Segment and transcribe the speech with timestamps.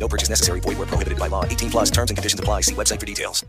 [0.00, 0.60] No purchase necessary.
[0.60, 1.44] Void where prohibited by law.
[1.44, 2.62] 18 plus terms and conditions apply.
[2.62, 3.44] See website for details.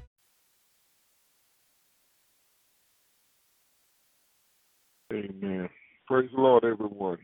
[5.13, 5.69] Amen.
[6.07, 7.17] Praise the Lord, everyone.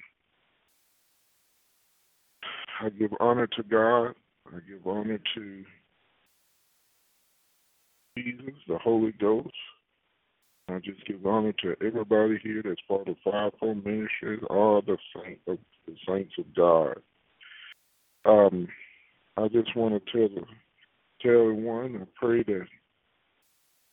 [2.82, 4.14] I give honor to God.
[4.48, 5.64] I give honor to
[8.18, 9.54] Jesus, the Holy Ghost.
[10.70, 15.42] I just give honor to everybody here that's part of Fivefold Ministries, all the saints
[15.48, 16.98] of the saints of God.
[18.26, 18.68] Um,
[19.38, 20.46] I just want to tell the,
[21.22, 22.02] tell everyone.
[22.02, 22.66] I pray that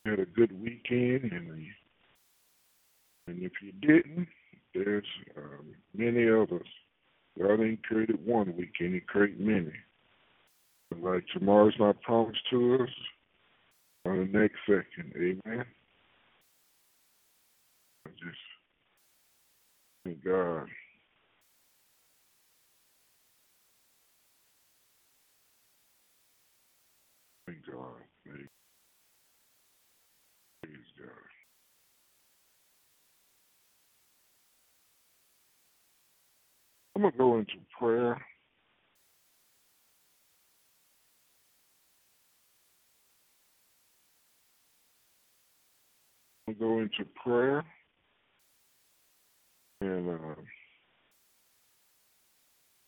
[0.04, 1.66] you had a good weekend, and
[3.26, 4.28] and if you didn't,
[4.74, 5.04] there's
[5.36, 6.66] um, many others.
[7.38, 9.72] God ain't created one weekend; He created many.
[11.02, 12.88] Like tomorrow's not promised to us
[14.06, 15.12] on the next second.
[15.16, 15.64] Amen.
[18.06, 18.38] I just
[20.04, 20.68] thank God.
[27.46, 28.00] Thank God.
[28.24, 28.60] Praise
[30.98, 31.08] God.
[36.96, 38.14] I'm going to go into prayer.
[46.48, 47.64] I'm going to go into prayer.
[49.80, 50.34] And, uh,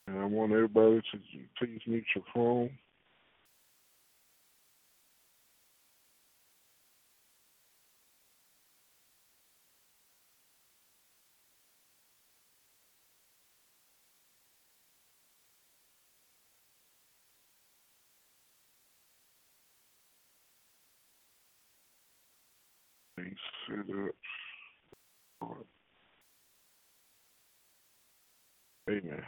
[0.09, 1.19] and I want everybody to
[1.59, 2.71] please mute your phone.
[23.19, 23.35] Please
[23.69, 23.79] set
[25.41, 25.57] up.
[28.91, 29.23] Amen.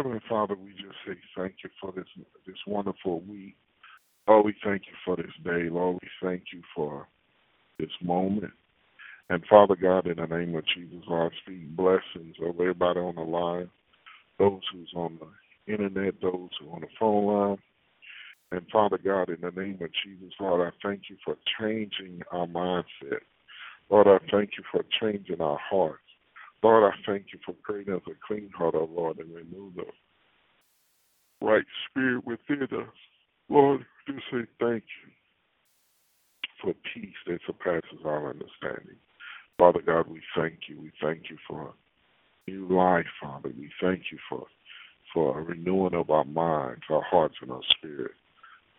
[0.00, 2.06] Heavenly Father, we just say thank you for this
[2.46, 3.54] this wonderful week.
[4.26, 5.68] Lord, we thank you for this day.
[5.70, 7.06] Lord, we thank you for
[7.78, 8.54] this moment.
[9.28, 13.20] And Father God, in the name of Jesus, Lord, speak blessings over everybody on the
[13.20, 13.68] line,
[14.38, 17.58] those who's on the internet, those who are on the phone line.
[18.52, 22.46] And Father God, in the name of Jesus, Lord, I thank you for changing our
[22.46, 23.20] mindset.
[23.90, 26.00] Lord, I thank you for changing our hearts.
[26.62, 29.84] Lord, I thank you for creating us a clean heart, oh Lord, and remove the
[31.40, 32.94] right spirit within us.
[33.48, 35.12] Lord, just say thank you
[36.62, 38.96] for peace that surpasses all understanding.
[39.58, 40.80] Father God, we thank you.
[40.80, 41.72] We thank you for
[42.46, 43.50] new life, Father.
[43.56, 44.46] We thank you for
[45.12, 48.12] for a renewing of our minds, our hearts, and our spirit.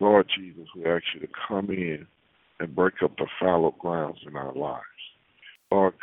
[0.00, 2.06] Lord Jesus, we ask you to come in
[2.58, 4.82] and break up the fallow grounds in our lives.
[5.72, 5.94] Lord,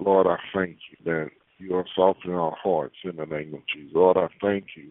[0.00, 3.92] Lord, I thank you that you are softening our hearts in the name of Jesus.
[3.94, 4.88] Lord, I thank you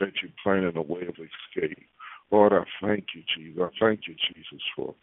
[0.00, 1.86] that you're planning a way of escape.
[2.30, 3.60] Lord, I thank you, Jesus.
[3.62, 4.94] I thank you, Jesus, for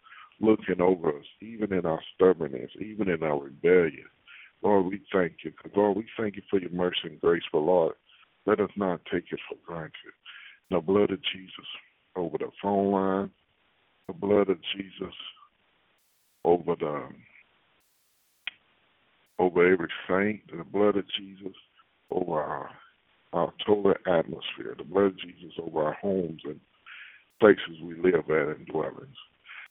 [0.41, 4.07] looking over us, even in our stubbornness, even in our rebellion.
[4.63, 5.53] Lord, we thank you.
[5.75, 7.43] Lord, we thank you for your mercy and grace.
[7.51, 7.93] But Lord,
[8.47, 9.93] let us not take it for granted.
[10.71, 11.67] The blood of Jesus
[12.15, 13.29] over the phone line,
[14.07, 15.13] the blood of Jesus
[16.43, 17.09] over the
[19.39, 21.55] over every saint, the blood of Jesus
[22.11, 22.69] over our
[23.33, 26.59] our total atmosphere, the blood of Jesus over our homes and
[27.39, 29.17] places we live at and dwellings.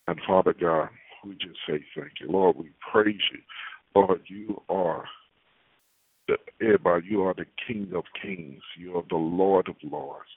[0.08, 0.88] And Father God,
[1.24, 2.28] we just say thank you.
[2.28, 3.38] Lord, we praise you.
[3.94, 5.04] Lord, you are
[6.28, 8.62] the everybody, you are the King of Kings.
[8.76, 10.28] You are the Lord of Lords.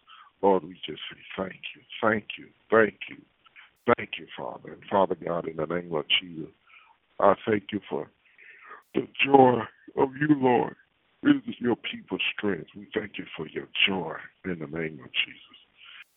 [0.42, 3.18] Lord, we just say thank you, thank you, thank you,
[3.96, 4.74] thank you, Father.
[4.74, 6.52] And Father God, in the name of Jesus,
[7.20, 8.08] I thank you for
[8.96, 9.62] the joy
[9.98, 10.76] of you, Lord.
[11.24, 12.68] is your people's strength.
[12.76, 14.16] We thank you for your joy
[14.46, 15.60] in the name of Jesus.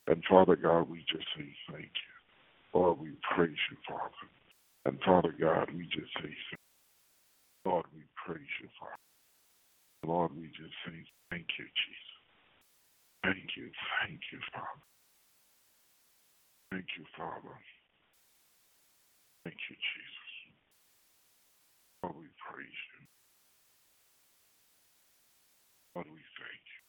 [0.07, 2.81] And Father God, we just say thank you.
[2.81, 4.29] Lord, we praise you, Father.
[4.87, 7.71] And Father God, we just say thank you.
[7.71, 8.95] Lord, we praise you, Father.
[10.07, 10.97] Lord, we just say
[11.31, 12.13] thank you, Jesus.
[13.25, 13.69] Thank you,
[14.01, 14.83] thank you, Father.
[16.73, 17.57] Thank you, Father.
[19.45, 20.29] Thank you, Jesus.
[22.03, 23.07] Lord, we praise you.
[25.97, 26.81] Lord, we thank you.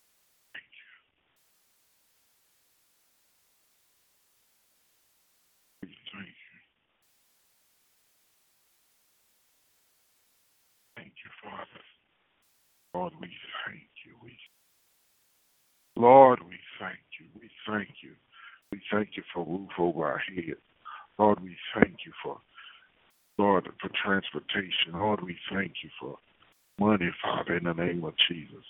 [0.54, 0.90] Thank you.
[6.14, 6.60] Thank you.
[10.98, 11.84] Thank you, Father.
[12.94, 13.30] Lord, we
[13.66, 14.14] thank you.
[14.24, 14.38] We,
[15.96, 17.26] Lord, we thank you.
[17.40, 18.12] We thank you.
[18.72, 20.56] We thank you for roof over our head.
[21.18, 22.38] Lord, we thank you for,
[23.38, 24.94] Lord, for transportation.
[24.94, 26.18] Lord, we thank you for
[26.80, 28.64] money, Father, in the name of Jesus.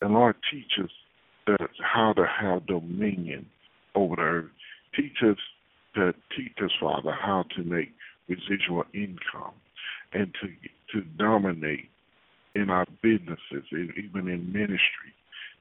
[0.00, 0.90] And Lord, teach us
[1.46, 3.46] that how to have dominion
[3.94, 4.50] over the earth.
[4.94, 5.38] Teach us
[5.96, 7.92] that teach us, Father, how to make
[8.28, 9.54] residual income
[10.12, 10.48] and to
[10.92, 11.88] to dominate
[12.54, 15.12] in our businesses, even in ministry.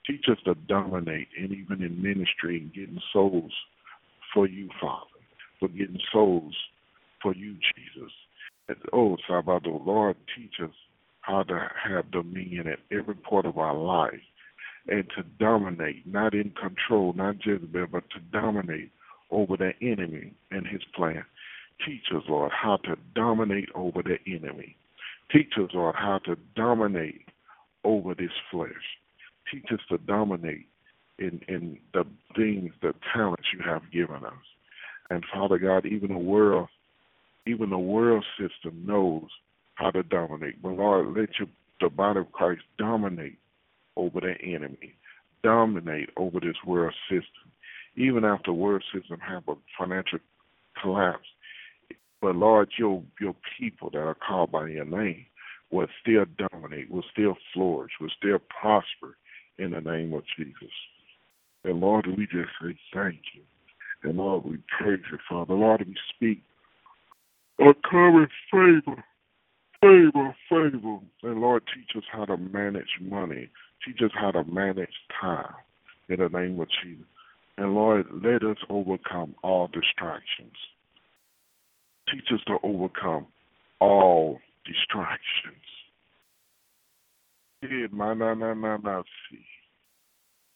[0.07, 3.51] Teach us to dominate, and even in ministry, and getting souls
[4.33, 5.05] for you, Father,
[5.59, 6.55] for getting souls
[7.21, 8.11] for you, Jesus.
[8.69, 10.75] And, oh, Sabbato, Lord, teach us
[11.21, 14.13] how to have dominion at every part of our life
[14.87, 18.91] and to dominate, not in control, not Jezebel, but to dominate
[19.35, 21.23] over the enemy and his plan.
[21.85, 24.77] Teach us, Lord, how to dominate over the enemy.
[25.31, 27.25] Teach us, Lord, how to dominate
[27.83, 28.71] over this flesh.
[29.51, 30.67] Teach us to dominate
[31.19, 32.05] in, in the
[32.35, 34.33] things, the talents you have given us.
[35.09, 36.69] And Father God, even the world,
[37.45, 39.27] even the world system knows
[39.75, 40.61] how to dominate.
[40.61, 41.47] But Lord, let your
[41.81, 43.37] the body of Christ dominate
[43.97, 44.93] over the enemy,
[45.43, 47.51] dominate over this world system.
[47.95, 50.19] Even after world system have a financial
[50.81, 51.27] collapse,
[52.21, 55.25] but Lord, your your people that are called by your name
[55.71, 59.17] will still dominate, will still flourish, will still prosper
[59.57, 60.73] in the name of Jesus.
[61.63, 63.41] And Lord, we just say thank you.
[64.03, 65.53] And Lord, we praise you, Father.
[65.53, 66.43] Lord, we speak
[67.59, 69.03] a common favor
[69.85, 70.99] favor, favor.
[71.23, 73.49] And Lord, teach us how to manage money.
[73.85, 74.89] Teach us how to manage
[75.21, 75.53] time
[76.09, 77.05] in the name of Jesus.
[77.57, 80.53] And Lord, let us overcome all distractions.
[82.11, 83.27] Teach us to overcome
[83.79, 85.61] all distractions.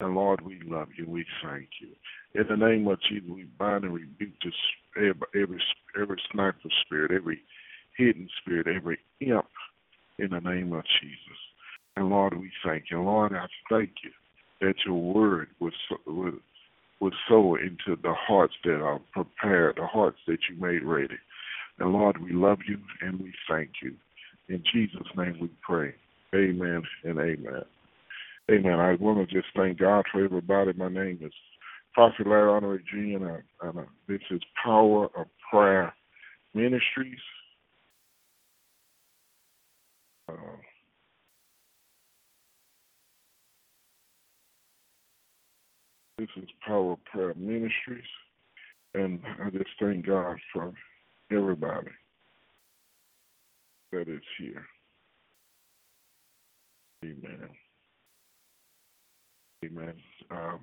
[0.01, 1.05] And Lord, we love you.
[1.07, 1.89] We thank you.
[2.35, 4.53] In the name of Jesus, we bind and rebuke this
[4.95, 5.61] every every,
[5.99, 7.39] every sniper spirit, every
[7.97, 9.45] hidden spirit, every imp
[10.19, 11.37] in the name of Jesus.
[11.95, 13.01] And Lord, we thank you.
[13.01, 14.11] Lord, I thank you
[14.61, 15.73] that your word would,
[16.05, 16.39] would,
[16.99, 21.17] would sow into the hearts that are prepared, the hearts that you made ready.
[21.79, 23.95] And Lord, we love you and we thank you.
[24.49, 25.93] In Jesus' name we pray.
[26.35, 27.63] Amen and amen.
[28.51, 28.79] Amen.
[28.79, 30.73] I want to just thank God for everybody.
[30.73, 31.31] My name is
[31.93, 35.93] Prophet Larry Honore Jr., and, and uh, this is Power of Prayer
[36.53, 37.19] Ministries.
[40.27, 40.33] Uh,
[46.17, 48.03] this is Power Prayer Ministries,
[48.93, 50.73] and I just thank God for
[51.31, 51.91] everybody
[53.91, 54.65] that is here.
[57.03, 57.49] Amen.
[59.65, 59.93] Amen.
[60.31, 60.59] Um,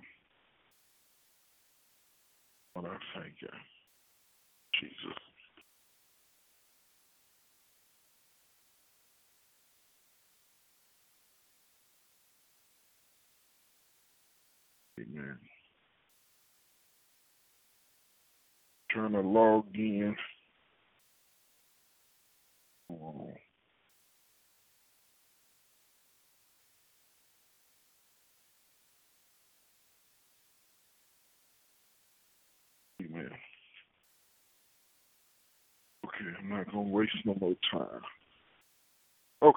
[2.75, 3.49] Lord, I thank you,
[4.81, 5.19] Jesus.
[15.01, 15.39] Amen.
[18.97, 20.17] Trying to log in.
[22.91, 23.05] Okay,
[36.39, 38.01] I'm not to waste no more time.
[39.43, 39.57] Okay,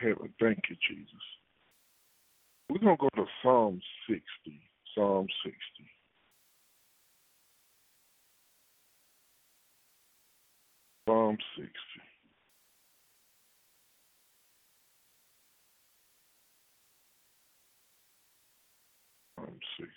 [0.00, 1.12] heaven, thank you, Jesus.
[2.70, 4.22] We're going to go to Psalm 60.
[4.94, 5.58] Psalm 60.
[11.28, 11.70] Psalm 60.
[19.36, 19.92] Psalm 60.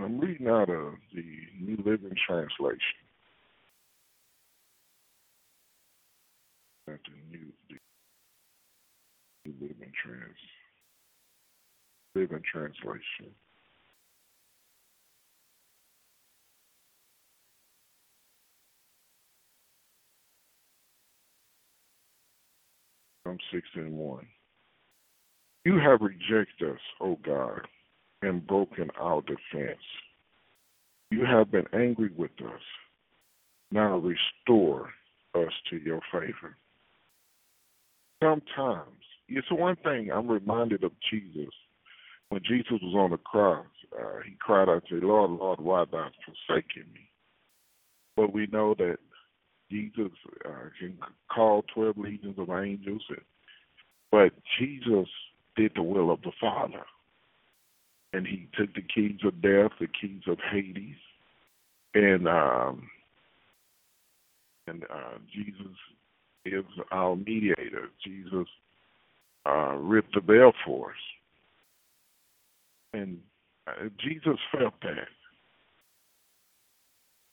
[0.00, 1.24] I'm reading out of the
[1.58, 2.78] New Living Translation.
[6.88, 7.52] At the New,
[9.44, 9.52] the
[9.88, 10.36] Living Trans
[12.14, 13.34] Living Translation.
[23.24, 24.26] Psalm 16 1.
[25.64, 27.60] You have rejected us, O God,
[28.22, 29.78] and broken our defense.
[31.10, 32.60] You have been angry with us.
[33.70, 34.90] Now restore
[35.34, 36.56] us to your favor.
[38.22, 38.97] Sometimes,
[39.28, 41.52] it's one thing I'm reminded of Jesus.
[42.30, 43.66] When Jesus was on the cross,
[43.98, 47.10] uh, he cried out to Lord, Lord, why thou forsaken me?
[48.16, 48.98] But we know that
[49.70, 50.12] Jesus
[50.44, 50.98] uh, can
[51.32, 53.20] call 12 legions of angels, and,
[54.10, 55.08] but Jesus
[55.56, 56.84] did the will of the Father.
[58.12, 60.96] And he took the keys of death, the keys of Hades,
[61.94, 62.88] and um,
[64.66, 65.72] and uh, Jesus
[66.44, 67.88] is our mediator.
[68.04, 68.46] Jesus
[69.46, 70.96] uh, ripped the veil for us.
[72.92, 73.18] And
[73.66, 75.08] uh, Jesus felt that.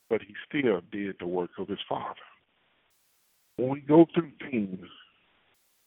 [0.10, 2.16] But he still did the work of his Father.
[3.58, 4.86] When we go through things,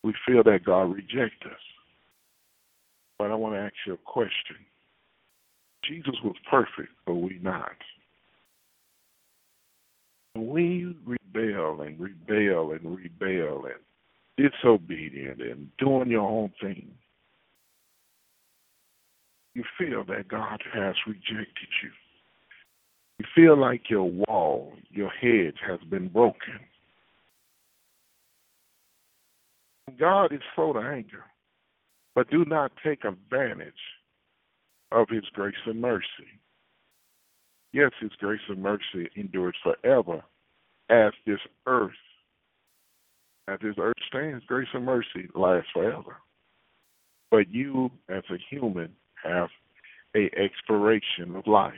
[0.03, 1.61] we feel that God rejects us.
[3.19, 4.57] But I want to ask you a question.
[5.85, 7.77] Jesus was perfect, but we not.
[10.37, 13.75] We rebel and rebel and rebel and
[14.39, 16.89] disobedient and doing your own thing.
[19.55, 21.91] You feel that God has rejected you.
[23.19, 26.61] You feel like your wall, your hedge has been broken.
[29.99, 31.25] God is slow to anger,
[32.15, 33.73] but do not take advantage
[34.93, 36.29] of his grace and mercy.
[37.73, 40.23] Yes, his grace and mercy endures forever
[40.89, 41.91] as this earth.
[43.49, 46.17] As this earth stands, grace and mercy lasts forever.
[47.31, 48.91] But you, as a human,
[49.25, 49.49] have
[50.15, 51.73] a expiration of life.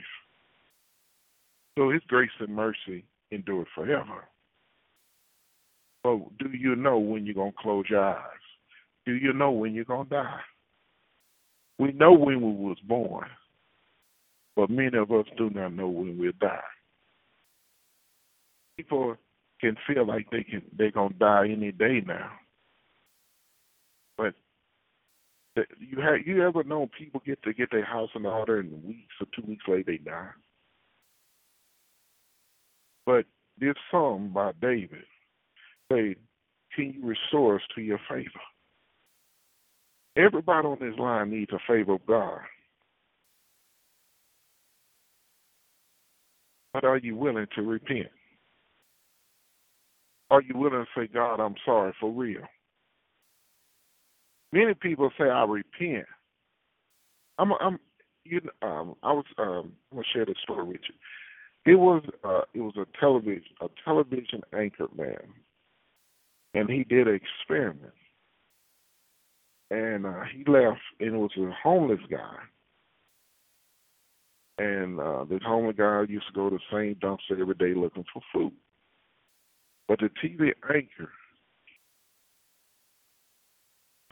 [1.77, 4.25] So his grace and mercy endure forever.
[6.03, 8.17] But do you know when you're to close your eyes?
[9.05, 10.41] Do you know when you're to die?
[11.79, 13.27] We know when we was born,
[14.55, 16.59] but many of us do not know when we'll die.
[18.77, 19.15] People
[19.61, 22.31] can feel like they can they're gonna die any day now,
[24.17, 24.33] but
[25.79, 29.15] you have you ever known people get to get their house in order and weeks
[29.19, 30.29] or two weeks later they die?
[33.05, 33.25] But
[33.59, 35.03] this song by David
[35.91, 36.15] say,
[36.75, 38.29] Can you restore us to your favor?
[40.17, 42.39] Everybody on this line needs a favor of God.
[46.73, 48.07] But are you willing to repent?
[50.31, 52.41] Are you willing to say, God, I'm sorry for real?
[54.51, 56.07] Many people say, I repent.
[57.37, 57.79] I'm, I'm,
[58.25, 61.71] you, um, I was, um, I'm gonna share this story with you.
[61.71, 65.21] It was, uh, it was a television, a television anchor man,
[66.55, 67.93] and he did an experiment
[69.71, 72.35] and uh, he left, and it was a homeless guy.
[74.57, 78.03] And uh, this homeless guy used to go to the same dumpster every day looking
[78.13, 78.51] for food.
[79.91, 81.11] But the TV anchor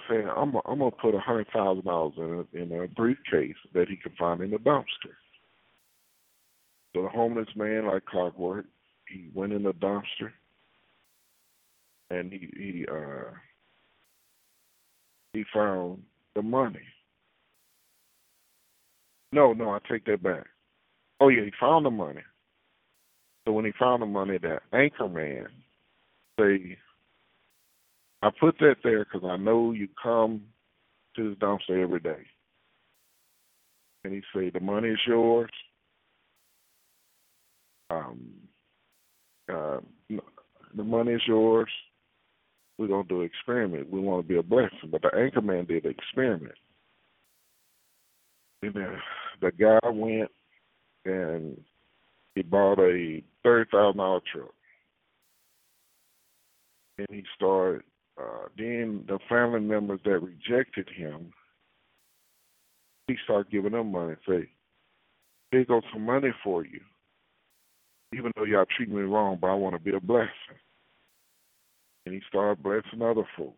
[0.10, 3.56] saying, "I'm a, I'm gonna put a hundred thousand dollars in a, in a briefcase
[3.74, 5.16] that he can find in the dumpster."
[6.94, 8.66] So the homeless man, like clockwork,
[9.08, 10.34] he went in the dumpster,
[12.10, 13.32] and he he uh
[15.32, 16.04] he found
[16.36, 16.84] the money.
[19.32, 20.46] No, no, I take that back.
[21.22, 22.24] Oh yeah, he found the money.
[23.46, 25.48] So when he found the money, that anchor man
[26.40, 26.78] say,
[28.22, 30.42] "I put that there because I know you come
[31.16, 32.26] to this dumpster every day."
[34.04, 35.52] And he say, "The money is yours."
[37.92, 38.32] Um,
[39.52, 39.80] uh,
[40.76, 41.70] the money is yours
[42.80, 43.92] we're gonna do an experiment.
[43.92, 44.90] We want to be a blessing.
[44.90, 46.56] But the anchor man did an experiment.
[48.64, 48.96] And the,
[49.42, 50.32] the guy went
[51.04, 51.60] and
[52.36, 54.54] he bought a thirty thousand dollar truck.
[57.00, 57.84] And he started
[58.20, 61.34] uh then the family members that rejected him
[63.08, 64.48] he started giving them money say,
[65.52, 66.82] Here goes some money for you.
[68.14, 70.30] Even though y'all treat me wrong, but I want to be a blessing
[72.06, 73.56] and he started blessing other folks.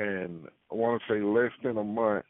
[0.00, 2.24] And I want to say less than a month,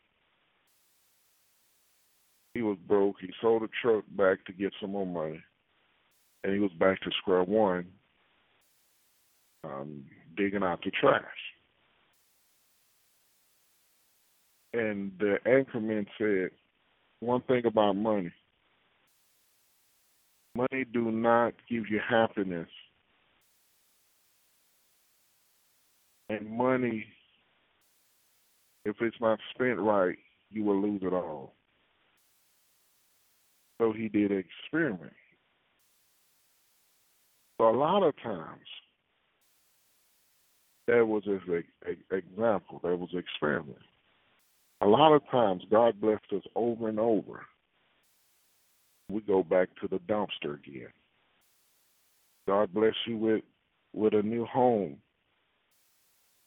[2.55, 3.17] he was broke.
[3.21, 5.40] He sold a truck back to get some more money,
[6.45, 7.87] and he was back to square one,
[9.64, 10.04] um,
[10.37, 11.23] digging out the trash.
[14.73, 16.50] And the anchorman said,
[17.21, 18.30] one thing about money.
[20.54, 22.68] Money do not give you happiness
[26.28, 27.04] and money,
[28.85, 30.18] if it's not spent right,
[30.50, 31.54] you will lose it all.
[33.80, 35.12] So he did an experiment.
[37.61, 38.67] A lot of times,
[40.87, 41.65] that was an
[42.11, 43.79] example, that was experiment.
[44.81, 47.45] A lot of times, God blessed us over and over.
[49.11, 50.93] We go back to the dumpster again.
[52.47, 53.43] God bless you with
[53.93, 54.99] with a new home.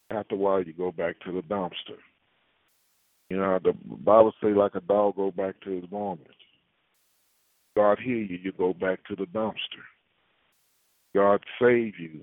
[0.09, 1.99] After a while, you go back to the dumpster.
[3.29, 6.27] You know, the Bible say like a dog go back to his vomit.
[7.75, 9.83] God hear you, you go back to the dumpster.
[11.15, 12.21] God save you.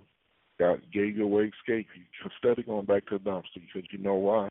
[0.59, 1.87] God gave you a way to escape.
[2.25, 4.49] Instead of going back to the dumpster, because you know why?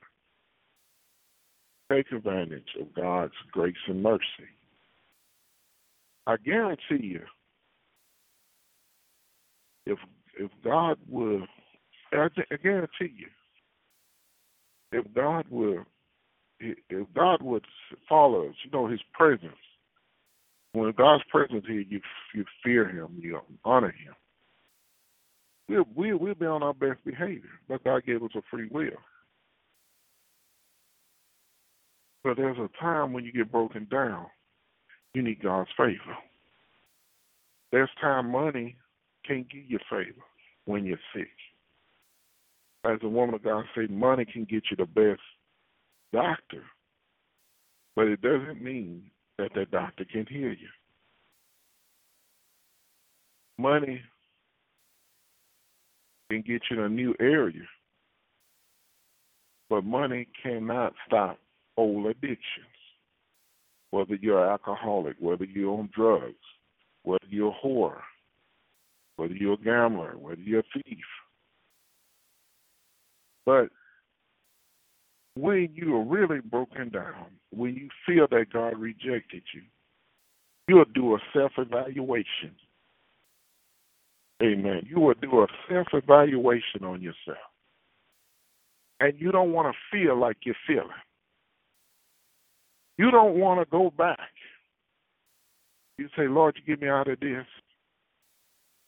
[1.92, 4.22] Take advantage of God's grace and mercy.
[6.26, 7.22] I guarantee you,
[9.86, 9.98] if
[10.38, 11.44] if God will,
[12.12, 13.28] I, I guarantee you,
[14.92, 15.86] if God will,
[16.60, 17.66] if God would
[18.10, 19.54] follow us, you know, His presence.
[20.74, 22.02] When God's presence here, you
[22.36, 24.14] you fear Him, you honor Him.
[25.70, 28.98] We'll we'll, we'll be on our best behavior, but God gave us a free will.
[32.24, 34.28] But there's a time when you get broken down,
[35.14, 36.18] you need God's favor.
[37.72, 38.78] There's time money
[39.26, 40.24] can't give you favor
[40.66, 41.28] when you're sick.
[42.86, 45.22] As a woman of God say, money can get you the best
[46.14, 46.64] doctor,
[47.96, 50.70] but it doesn't mean that that doctor can heal you.
[53.58, 54.02] Money
[56.30, 57.64] can get you in a new area,
[59.70, 61.40] but money cannot stop
[61.78, 62.38] old addictions.
[63.92, 66.36] Whether you're an alcoholic, whether you're on drugs,
[67.04, 68.02] whether you're a whore,
[69.16, 70.98] whether you're a gambler, whether you're a thief.
[73.46, 73.70] But
[75.36, 79.62] when you are really broken down, when you feel that God rejected you,
[80.68, 82.52] you'll do a self evaluation.
[84.42, 84.86] Amen.
[84.88, 87.38] You will do a self evaluation on yourself.
[89.00, 90.90] And you don't want to feel like you're feeling.
[92.98, 94.32] You don't want to go back.
[95.98, 97.46] You say, Lord, you get me out of this.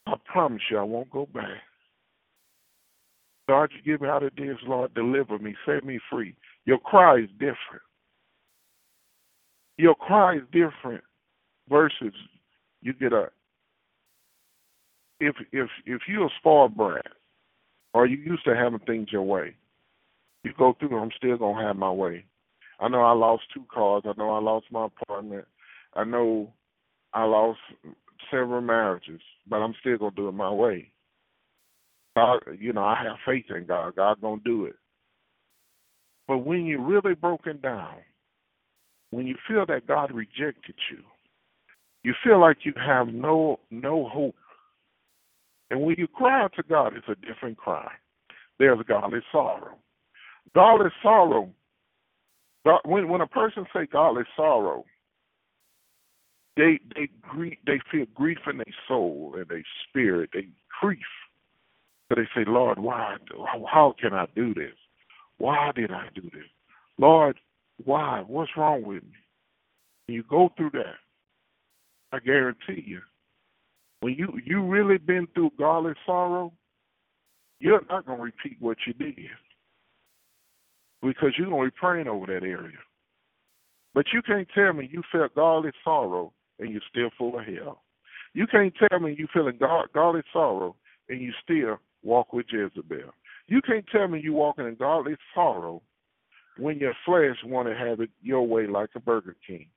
[0.07, 1.61] I promise you I won't go back.
[3.47, 6.35] Lord, you get me out of this, Lord, deliver me, set me free.
[6.65, 7.81] Your cry is different.
[9.77, 11.03] Your cry is different
[11.67, 12.13] versus
[12.81, 13.29] you get a
[15.19, 17.05] if if if you're a spoiled brat
[17.93, 19.55] or you used to having things your way,
[20.43, 22.25] you go through I'm still gonna have my way.
[22.79, 25.45] I know I lost two cars, I know I lost my apartment,
[25.93, 26.53] I know
[27.13, 27.59] I lost
[28.31, 30.91] several marriages, but I'm still gonna do it my way.
[32.15, 33.95] God, you know, I have faith in God.
[33.95, 34.75] God gonna do it.
[36.27, 37.95] But when you're really broken down,
[39.11, 40.99] when you feel that God rejected you,
[42.03, 44.35] you feel like you have no no hope.
[45.71, 47.91] And when you cry to God, it's a different cry.
[48.57, 49.77] There's godly sorrow.
[50.53, 51.49] Godly sorrow.
[52.85, 54.85] When when a person say godly sorrow,
[56.57, 60.31] they they grief they feel grief in their soul and their spirit.
[60.33, 60.49] They
[60.81, 60.99] grief.
[62.09, 63.17] So they say, Lord, why?
[63.71, 64.73] How can I do this?
[65.37, 66.49] Why did I do this?
[66.97, 67.39] Lord,
[67.85, 68.23] why?
[68.27, 69.17] What's wrong with me?
[70.07, 70.97] When you go through that,
[72.11, 73.01] I guarantee you,
[74.01, 76.53] when you you really been through godly sorrow,
[77.59, 79.15] you're not gonna repeat what you did
[81.01, 82.77] because you're gonna be praying over that area.
[83.93, 87.83] But you can't tell me you felt godly sorrow and you're still full of hell.
[88.33, 90.75] You can't tell me you feeling God, godly sorrow
[91.09, 93.11] and you still walk with Jezebel.
[93.47, 95.81] You can't tell me you walking in godly sorrow
[96.57, 99.67] when your flesh want to have it your way like a Burger King.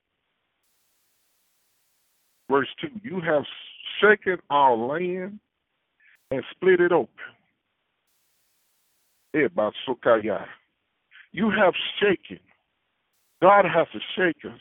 [2.52, 3.44] Verse 2 You have
[3.98, 5.40] shaken our land
[6.30, 7.08] and split it open.
[9.34, 9.48] Eh,
[11.32, 12.40] you have shaken.
[13.40, 14.60] God has to shake us.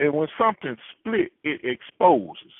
[0.00, 2.52] And when something split, it exposes.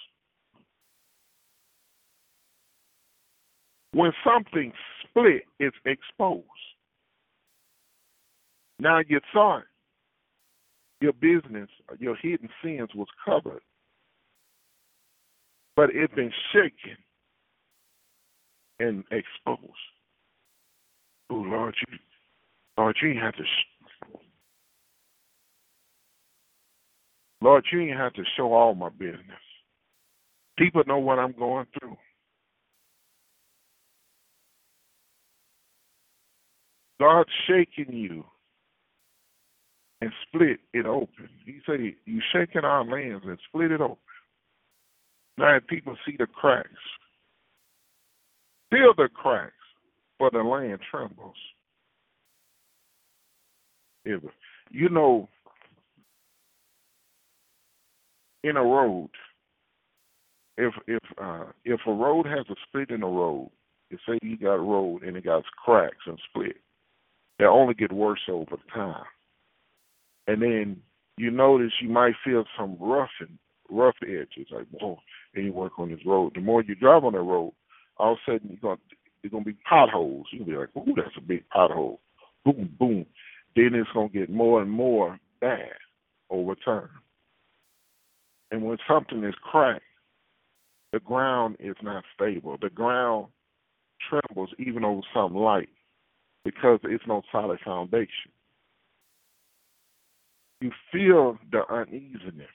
[3.93, 6.45] When something split, it's exposed.
[8.79, 9.65] Now you thought
[11.01, 13.63] your business, your hidden sins was covered,
[15.77, 16.97] but it's been shaken
[18.81, 19.61] and exposed.
[21.31, 21.99] Oh Lord, you,
[22.79, 23.45] Lord, you have to.
[27.43, 29.21] Lord, you ain't have to show all my business.
[30.59, 31.97] People know what I'm going through.
[36.99, 38.25] God's shaking you
[40.01, 41.29] and split it open.
[41.45, 43.99] He said, You shaking our lands and split it open.
[45.39, 46.69] Now if people see the cracks.
[48.71, 49.53] Feel the cracks,
[50.19, 51.37] for the land trembles.
[54.05, 55.29] You know,
[58.45, 59.11] in a road,
[60.57, 63.51] if if uh, if a road has a split in a road,
[63.91, 66.57] you say you got a road and it got cracks and split,
[67.39, 69.05] they only get worse over time.
[70.27, 70.77] And then
[71.17, 73.39] you notice you might feel some roughing,
[73.71, 74.99] rough edges, like whoa,
[75.35, 76.33] and you work on this road.
[76.35, 77.53] The more you drive on that road,
[77.99, 78.81] all of a sudden you're gonna
[79.23, 80.27] there's gonna be potholes.
[80.33, 81.99] You'll be like, ooh, that's a big pothole.
[82.45, 83.07] Boom, boom.
[83.55, 85.73] Then it's gonna get more and more bad
[86.31, 86.89] over time.
[88.51, 89.83] And when something is cracked,
[90.93, 92.57] the ground is not stable.
[92.61, 93.27] The ground
[94.09, 95.69] trembles even over something light
[96.45, 98.31] because it's no solid foundation.
[100.61, 102.47] You feel the uneasiness.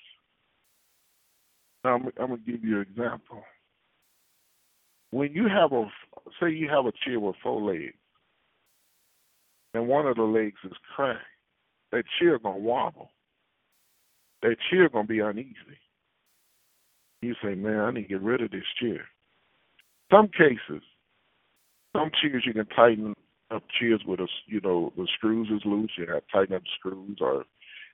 [1.83, 3.43] I'm, I'm to give you an example.
[5.11, 5.85] When you have a,
[6.39, 7.95] say you have a chair with four legs,
[9.73, 11.19] and one of the legs is cracked,
[11.91, 13.09] that chair to wobble.
[14.41, 15.55] That chair to be uneasy.
[17.21, 19.05] You say, man, I need to get rid of this chair.
[20.11, 20.83] Some cases,
[21.95, 23.13] some chairs you can tighten
[23.51, 26.63] up chairs with a, you know, the screws is loose, you have to tighten up
[26.63, 27.45] the screws, or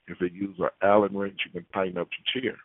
[0.08, 2.58] if they use an Allen wrench, you can tighten up your chair.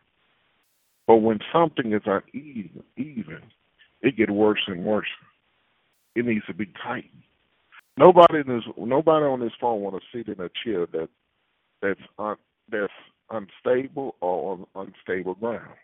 [1.07, 3.43] But when something is uneven, even,
[4.01, 5.09] it gets worse and worse.
[6.15, 7.23] It needs to be tightened.
[7.99, 11.09] Nobody in this, nobody on this phone want to sit in a chair that
[11.81, 12.37] that's un,
[12.71, 12.93] that's
[13.31, 15.75] unstable or on unstable ground.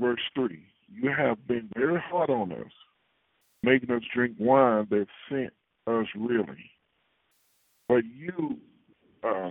[0.00, 2.72] verse 3 You have been very hard on us,
[3.62, 5.52] making us drink wine that sent
[5.86, 6.70] us really.
[7.88, 8.56] But you,
[9.22, 9.50] uh,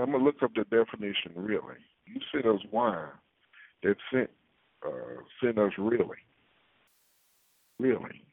[0.00, 1.76] I'm to look up the definition really.
[2.06, 3.08] You sent us wine
[3.82, 4.30] that sent,
[4.86, 4.90] uh,
[5.42, 6.18] sent us really.
[7.78, 8.24] Really.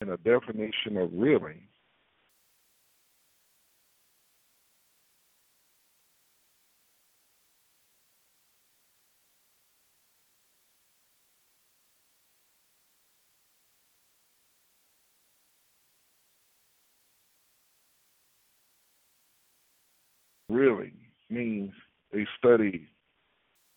[0.00, 1.68] And a definition of really
[22.22, 22.88] they study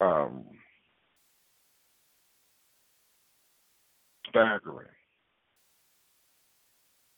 [0.01, 0.43] um,
[4.29, 4.87] staggering.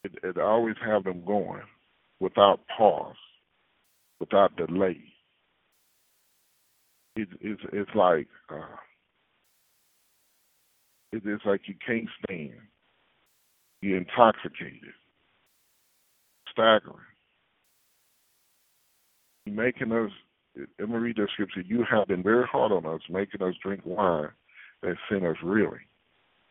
[0.03, 1.61] It, it always have them going
[2.19, 3.15] without pause,
[4.19, 5.01] without delay.
[7.15, 8.77] It, it's it's like uh,
[11.11, 12.51] it, it's like you can't stand.
[13.81, 14.93] You're intoxicated,
[16.51, 17.05] staggering
[19.51, 20.11] making us,
[20.79, 23.81] let me read that scripture, you have been very hard on us, making us drink
[23.85, 24.29] wine
[24.83, 25.79] that sin us really.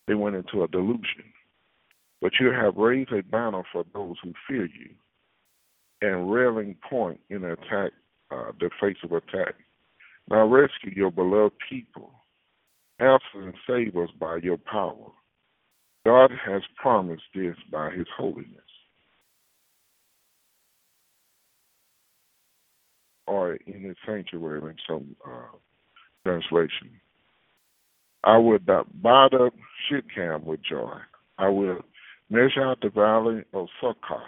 [0.07, 1.25] They went into a delusion.
[2.21, 4.91] But you have raised a banner for those who fear you
[6.03, 7.93] and railing point in attack,
[8.31, 9.55] uh, the face of attack.
[10.29, 12.11] Now rescue your beloved people.
[12.99, 15.13] Answer and save us by your power.
[16.05, 18.66] God has promised this by his holiness.
[23.27, 25.57] Or in his sanctuary in some uh,
[26.25, 26.91] translation.
[28.25, 29.55] I will bind up
[29.89, 30.99] Shittim with joy.
[31.39, 31.79] I will
[32.31, 34.23] measure out the valley of Sukkah.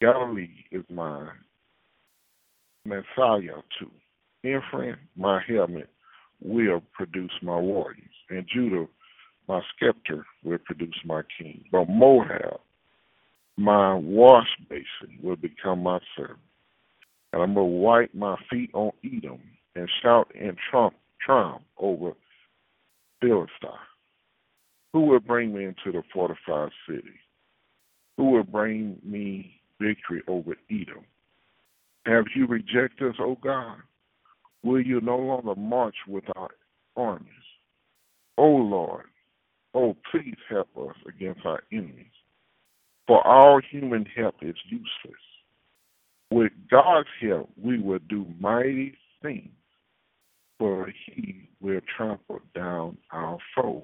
[0.00, 1.30] Galilee is mine.
[2.84, 3.90] Messiah too.
[4.44, 5.90] Ephraim, my helmet,
[6.40, 8.04] will produce my warriors.
[8.30, 8.86] And Judah,
[9.48, 11.64] my scepter, will produce my king.
[11.72, 12.60] But Moab,
[13.56, 16.38] my wash basin, will become my servant
[17.32, 19.40] and I'm to wipe my feet on Edom
[19.74, 22.12] and shout in trump, triumph over
[23.20, 23.70] Philistine.
[24.92, 27.20] Who will bring me into the fortified city?
[28.16, 31.04] Who will bring me victory over Edom?
[32.06, 33.76] Have you rejected us, O God?
[34.62, 36.50] Will you no longer march with our
[36.96, 37.26] armies?
[38.38, 39.04] O Lord,
[39.74, 42.06] oh, please help us against our enemies.
[43.06, 45.20] For all human help is useless.
[46.30, 49.50] With God's help, we will do mighty things,
[50.58, 53.82] for he will trample down our foes.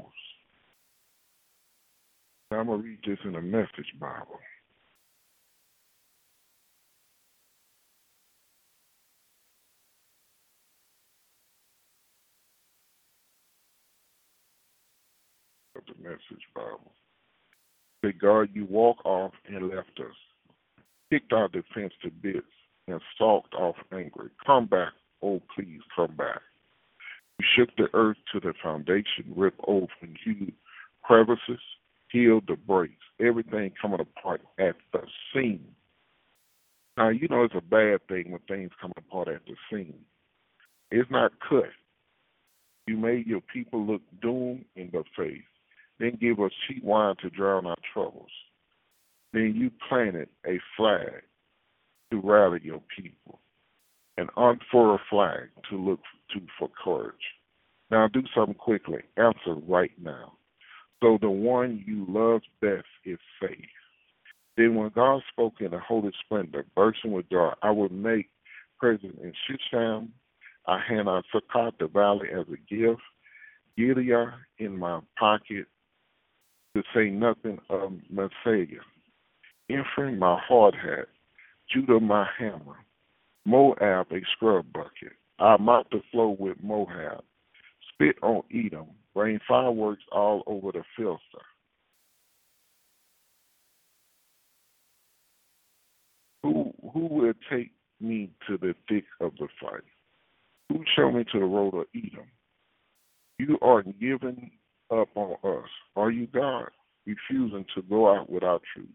[2.51, 4.39] I'm going to read this in a message Bible.
[15.87, 16.93] The Message Bible.
[18.03, 20.15] Say, God, you walk off and left us,
[21.11, 22.47] kicked our defense to bits,
[22.89, 24.31] and stalked off angry.
[24.45, 26.41] Come back, oh please come back.
[27.39, 30.55] You shook the earth to the foundation, ripped open huge
[31.03, 31.61] crevices,
[32.11, 35.01] healed the breaks, everything coming apart at the
[35.33, 35.65] seam.
[36.97, 39.95] Now, you know it's a bad thing when things come apart at the seam.
[40.91, 41.71] It's not cut.
[42.87, 45.43] You made your people look doomed in the face,
[45.99, 48.31] then give us cheap wine to drown our troubles.
[49.35, 51.23] Then you planted a flag
[52.13, 53.41] to rally your people,
[54.17, 55.99] and um, unfurl a flag to look
[56.33, 57.15] to for courage.
[57.91, 59.01] Now do something quickly.
[59.17, 60.35] Answer right now.
[61.03, 63.59] So the one you love best is faith.
[64.57, 68.31] Then when God spoke in the holy splendor, bursting with joy, I will make
[68.79, 70.11] present in Shushan,
[70.67, 73.03] I hand out Sukkot, the valley, as a gift,
[73.77, 75.67] Gilead in my pocket,
[76.77, 78.81] to say nothing of Messiah.
[79.69, 81.09] Ephraim, my hard hat,
[81.73, 82.77] Judah, my hammer,
[83.47, 85.13] Moab, a scrub bucket.
[85.39, 87.25] I mop the floor with Moab,
[87.93, 91.21] spit on Edom, rain fireworks all over the Philistine.
[96.43, 99.81] Who who will take me to the thick of the fight?
[100.69, 102.27] Who show me to the road of Edom?
[103.39, 104.51] You are giving
[104.91, 105.69] up on us.
[105.97, 106.69] Are you God,
[107.07, 108.89] refusing to go out without truth?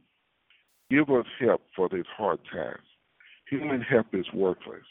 [0.90, 2.80] Give us help for this hard task.
[3.50, 4.86] Human help is worthless.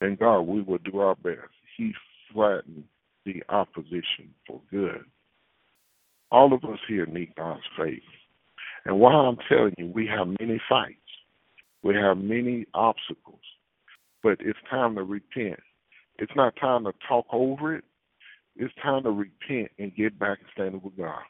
[0.00, 1.52] And God, we will do our best.
[1.76, 1.92] He
[2.32, 2.84] flattened
[3.24, 5.04] the opposition for good.
[6.30, 8.02] All of us here need God's faith.
[8.84, 10.96] And while I'm telling you, we have many fights,
[11.82, 13.40] we have many obstacles,
[14.22, 15.60] but it's time to repent.
[16.18, 17.84] It's not time to talk over it.
[18.56, 21.22] It's time to repent and get back and stand with God.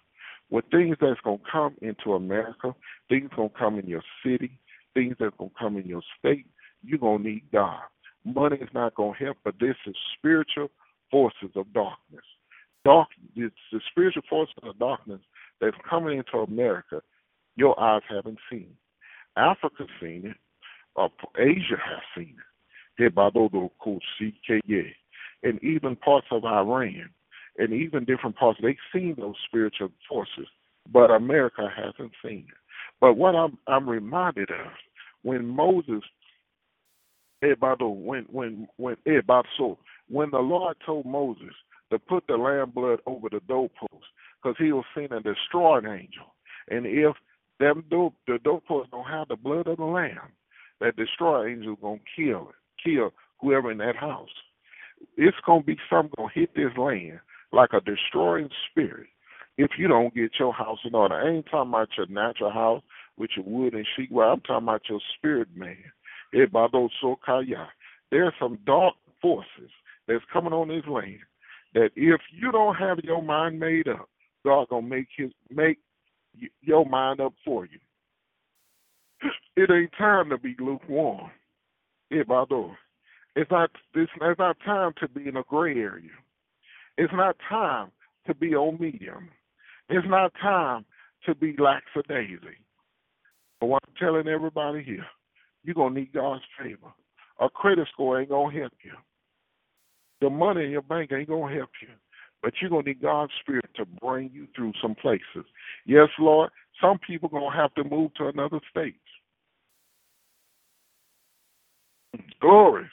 [0.53, 2.75] With things that's going to come into America,
[3.09, 4.59] things going to come in your city,
[4.93, 6.45] things that's going to come in your state,
[6.85, 7.81] you're going to need God.
[8.27, 10.69] Money is not going to help, but this is spiritual
[11.11, 12.25] forces of darkness.
[12.85, 15.21] Dark, it's the spiritual forces of darkness
[15.59, 17.01] that's coming into America.
[17.57, 18.77] Your eyes haven't seen.
[19.38, 20.37] Africa's seen it.
[20.97, 22.37] Uh, Asia has seen
[22.99, 24.97] it.
[25.43, 27.09] And even parts of Iran,
[27.59, 30.47] and even different parts, they've seen those spiritual forces,
[30.91, 32.59] but America hasn't seen it.
[33.01, 34.73] But what I'm I'm reminded of
[35.23, 36.03] when Moses
[37.43, 39.21] eh, when when when eh,
[39.59, 41.55] so when the Lord told Moses
[41.91, 44.07] to put the lamb blood over the doorpost,
[44.43, 46.35] because he was seeing a destroying angel,
[46.71, 47.15] and if
[47.61, 50.33] them door, the doorpost don't have the blood of the lamb,
[50.81, 54.31] that destroying angel gonna kill kill whoever in that house.
[55.17, 57.21] It's gonna be something gonna hit this land
[57.53, 59.09] like a destroying spirit
[59.59, 61.15] if you don't get your house in order.
[61.15, 62.83] I ain't talking about your natural house
[63.19, 64.11] with your wood and sheet.
[64.11, 65.77] Well, I'm talking about your spirit man.
[66.33, 69.71] There are some dark forces
[70.09, 71.19] that's coming on this land
[71.75, 74.09] that if you don't have your mind made up,
[74.45, 75.79] God gonna make his make
[76.61, 77.79] your mind up for you.
[79.55, 81.31] It ain't time to be lukewarm.
[82.11, 86.11] It's not it's not time to be in a gray area.
[86.99, 87.91] It's not time
[88.27, 89.29] to be on medium.
[89.89, 90.85] It's not time
[91.27, 92.59] to be lackadaisy.
[93.61, 95.07] But what I'm telling everybody here,
[95.65, 96.93] you're going to need God's favor.
[97.41, 98.93] A credit score ain't going to help you.
[100.21, 101.89] The money in your bank ain't going to help you.
[102.43, 105.47] But you're going to need God's Spirit to bring you through some places.
[105.87, 106.51] Yes, Lord,
[106.81, 108.97] some people are going to have to move to another state.
[112.41, 112.87] Glory.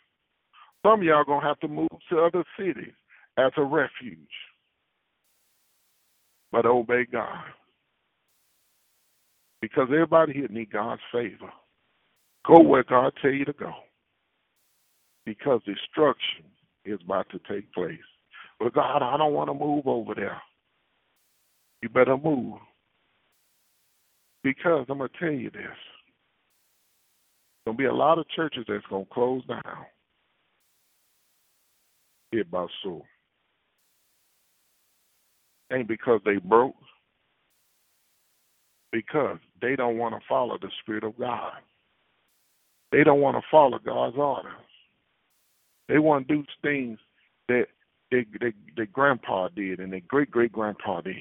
[0.85, 2.93] Some of y'all going to have to move to other cities
[3.39, 4.17] as a refuge.
[6.51, 7.45] But obey God.
[9.61, 11.51] Because everybody here need God's favor.
[12.45, 13.73] Go where God tell you to go.
[15.25, 16.45] Because destruction
[16.85, 17.99] is about to take place.
[18.59, 20.41] But God, I don't want to move over there.
[21.81, 22.55] You better move.
[24.43, 25.61] Because I'm going to tell you this.
[27.65, 29.85] There's going to be a lot of churches that's going to close down.
[32.39, 33.03] About so.
[35.71, 36.75] Ain't because they broke.
[38.91, 41.53] Because they don't want to follow the Spirit of God.
[42.91, 44.51] They don't want to follow God's orders.
[45.87, 46.97] They want to do things
[47.47, 47.65] that
[48.11, 48.25] their,
[48.91, 51.15] grandpa did and their great great grandpa did.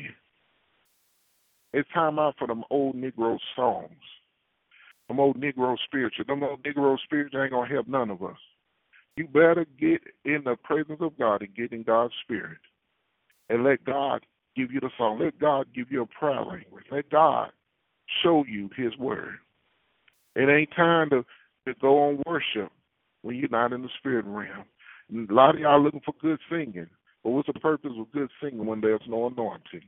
[1.72, 3.92] It's time out for them old Negro songs.
[5.08, 6.24] Them old Negro spiritual.
[6.26, 8.38] Them old Negro spiritual ain't gonna help none of us.
[9.16, 12.58] You better get in the presence of God and get in God's spirit.
[13.50, 14.24] And let God
[14.59, 15.21] give you the song.
[15.21, 16.85] Let God give you a prayer language.
[16.90, 17.51] Let God
[18.23, 19.37] show you His word.
[20.35, 21.25] It ain't time to,
[21.66, 22.73] to go on worship
[23.23, 24.64] when you're not in the spirit realm.
[25.12, 26.88] A lot of y'all looking for good singing.
[27.25, 29.83] But what's the purpose of good singing when there's no anointing?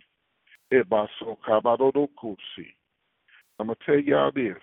[3.58, 4.56] I'm to tell y'all this.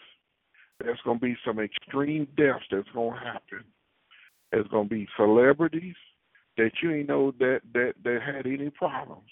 [0.80, 3.66] There's to be some extreme deaths that's to happen.
[4.52, 5.96] There's to be celebrities
[6.58, 9.30] that you ain't know that, that, that had any problems.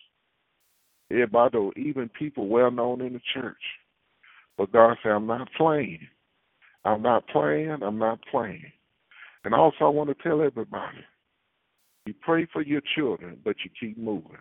[1.12, 3.62] Everybody, even people well known in the church.
[4.58, 6.08] But God said, I'm not playing.
[6.84, 7.78] I'm not playing.
[7.84, 8.72] I'm not playing.
[9.44, 10.98] And also, I want to tell everybody
[12.06, 14.38] you pray for your children, but you keep moving.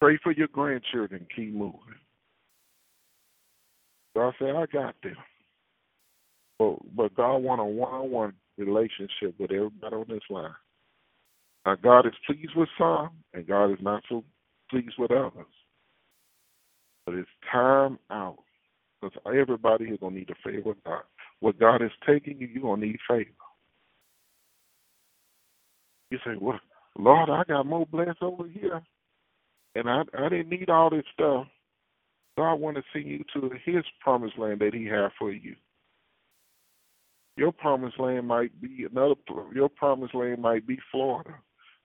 [0.00, 1.78] Pray for your grandchildren, keep moving.
[4.16, 5.16] God said, I got them.
[6.58, 10.50] But, but God want a one-on-one relationship with everybody on this line.
[11.64, 14.24] God is pleased with some, and God is not so
[14.70, 15.46] pleased with others.
[17.06, 18.38] But it's time out.
[19.00, 21.02] Because everybody is going to need a favor of God.
[21.40, 23.30] What God is taking you, you're going to need favor.
[26.10, 26.60] You say, well,
[26.98, 28.82] Lord, I got more blessed over here.
[29.74, 31.46] And I, I didn't need all this stuff.
[32.36, 35.54] God want to send you to his promised land that he has for you.
[37.36, 39.14] Your promised land might be another,
[39.54, 41.34] your promised land might be Florida.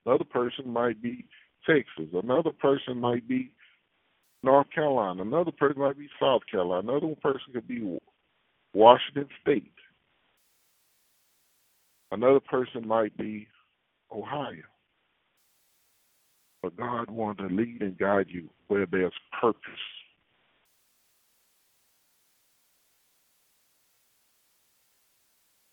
[0.06, 1.26] Another person might be
[1.66, 2.06] Texas.
[2.14, 3.50] Another person might be
[4.44, 5.22] North Carolina.
[5.22, 6.88] Another person might be South Carolina.
[6.88, 7.98] Another person could be
[8.72, 9.72] Washington State.
[12.12, 13.48] Another person might be
[14.14, 14.62] Ohio.
[16.62, 19.60] But God wants to lead and guide you where there's purpose.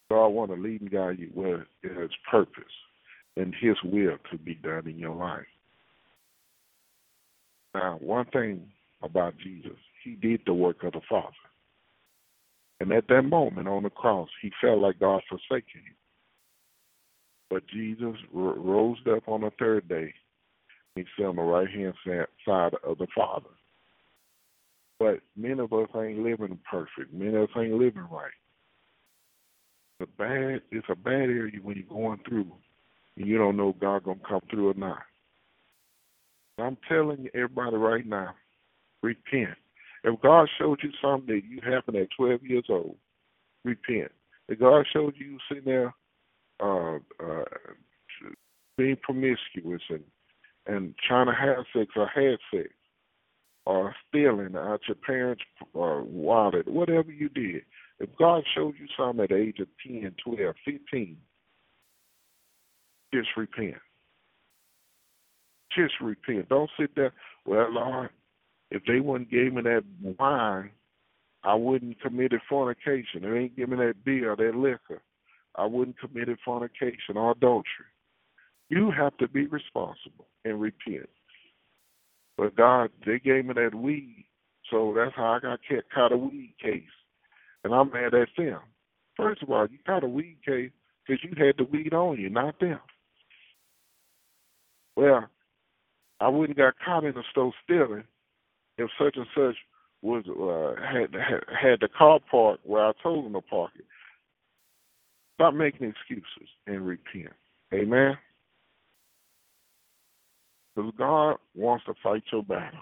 [0.09, 2.63] God wants to lead and guide you where there's purpose
[3.37, 5.45] and His will to be done in your life.
[7.73, 11.33] Now, one thing about Jesus, He did the work of the Father.
[12.79, 15.95] And at that moment on the cross, He felt like God forsaken him.
[17.53, 20.11] But Jesus rose up on the third day.
[20.95, 23.49] And he sat on the right hand side of the Father.
[24.99, 27.13] But many of us ain't living perfect.
[27.13, 28.31] Many of us ain't living right.
[29.99, 32.51] The bad it's a bad area when you're going through
[33.17, 35.03] and you don't know if God gonna come through or not.
[36.59, 38.35] I'm telling everybody right now,
[39.01, 39.57] repent.
[40.03, 42.97] If God showed you something that you happened at 12 years old,
[43.63, 44.11] repent.
[44.49, 45.93] If God showed you sitting there
[46.59, 47.45] uh, uh,
[48.77, 50.03] being promiscuous and
[50.65, 52.69] and trying to have sex or had sex
[53.65, 55.43] or stealing out your parents'
[55.75, 57.63] uh, wallet, whatever you did,
[57.99, 61.17] if God showed you something at the age of 10, 12, 15,
[63.13, 63.81] just repent.
[65.75, 66.49] Just repent.
[66.49, 67.13] Don't sit there,
[67.45, 68.09] well, Lord,
[68.71, 69.83] if they wouldn't give me that
[70.19, 70.71] wine,
[71.43, 73.05] I wouldn't commit committed fornication.
[73.15, 75.01] If They ain't give me that beer, that liquor.
[75.55, 77.91] I wouldn't commit committed fornication or adultery.
[78.69, 81.09] You have to be responsible and repent.
[82.37, 84.25] But God, they gave me that weed,
[84.71, 85.59] so that's how I got
[85.93, 86.83] caught a weed case.
[87.63, 88.59] And I'm mad at them.
[89.15, 90.71] First of all, you caught a weed case
[91.05, 92.79] because you had the weed on you, not them.
[94.95, 95.27] Well,
[96.19, 98.03] I wouldn't got caught in the store stealing
[98.77, 99.55] if such and such
[100.01, 103.85] was uh, had, had had the car parked where I told them to park it.
[105.35, 107.33] Stop making excuses and repent.
[107.73, 108.17] Amen.
[110.75, 112.79] Because God wants to fight your battle.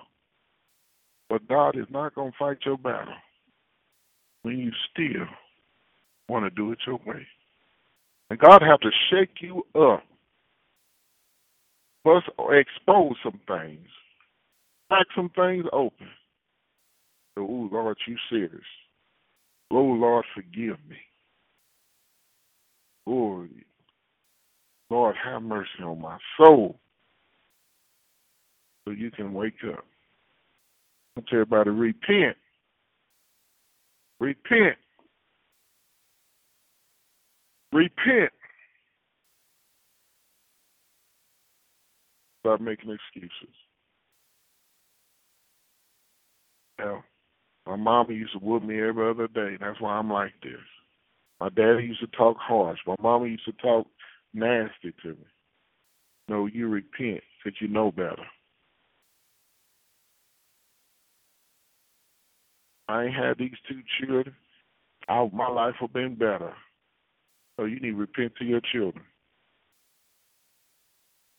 [1.30, 3.13] But God is not going to fight your battle
[4.41, 5.28] when you still
[6.28, 7.26] want to do it your way.
[8.30, 10.04] And God have to shake you up.
[12.04, 13.88] First, expose some things.
[14.90, 16.08] Crack some things open.
[17.38, 18.62] Oh, Lord, you serious.
[19.72, 20.98] Oh, Lord, forgive me.
[23.08, 23.46] Oh,
[24.90, 26.78] Lord, have mercy on my soul
[28.86, 29.86] so you can wake up.
[31.18, 32.38] I tell everybody, repent.
[34.20, 34.78] Repent.
[37.72, 38.32] Repent.
[42.42, 43.56] Stop making excuses.
[46.80, 47.04] Now,
[47.68, 49.58] my mama used to whoop me every other day.
[49.60, 50.60] That's why I'm like this.
[51.39, 52.80] My daddy used to talk harsh.
[52.86, 53.88] My mama used to talk
[54.34, 55.26] nasty to me.
[56.28, 58.26] No, you repent because you know better.
[62.88, 64.36] I ain't had these two children,
[65.08, 66.54] I, my life would have been better.
[67.58, 69.06] So you need to repent to your children.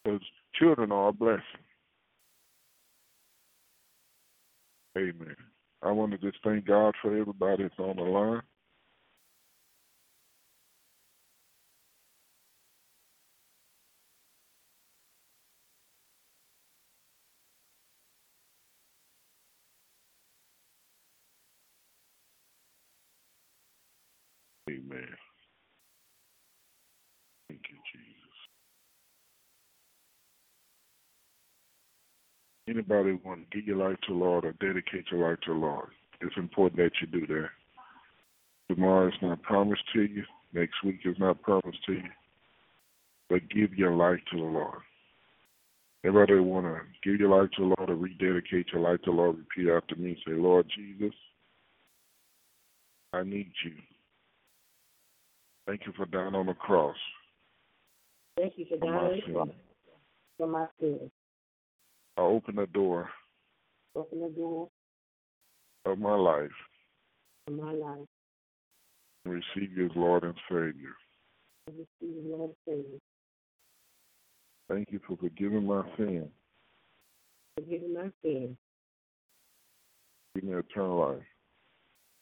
[0.04, 0.20] Because
[0.56, 1.42] Children are a blessing.
[4.96, 5.36] Amen.
[5.82, 8.42] I want to just thank God for everybody that's on the line.
[24.70, 25.08] Amen.
[27.48, 28.34] Thank you, Jesus.
[32.72, 35.58] Anybody want to give your life to the Lord or dedicate your life to the
[35.58, 35.90] Lord?
[36.22, 37.50] It's important that you do that.
[38.68, 40.22] Tomorrow is not promised to you.
[40.54, 42.08] Next week is not promised to you.
[43.28, 44.78] But give your life to the Lord.
[46.02, 49.16] Everybody want to give your life to the Lord or rededicate your life to the
[49.16, 50.16] Lord, repeat after me.
[50.26, 51.14] Say, Lord Jesus,
[53.12, 53.72] I need you.
[55.66, 56.96] Thank you for dying on the cross.
[58.38, 59.48] Thank you for dying on the cross
[60.38, 61.10] for my sins.
[62.16, 63.08] I open the door.
[63.94, 64.68] Open the door
[65.84, 66.50] of my life.
[67.46, 68.06] Of my life.
[69.24, 70.94] And receive you as Lord and Savior.
[71.68, 72.98] Receive you, Lord and Savior.
[74.68, 76.28] Thank you for forgiving my sin.
[77.56, 78.56] Forgiving my sin.
[80.34, 81.26] Give me eternal life.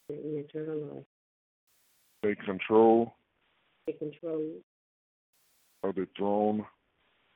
[0.09, 1.05] Give me eternal life.
[2.25, 3.15] Take control
[3.87, 4.43] take control
[5.83, 6.65] of the throne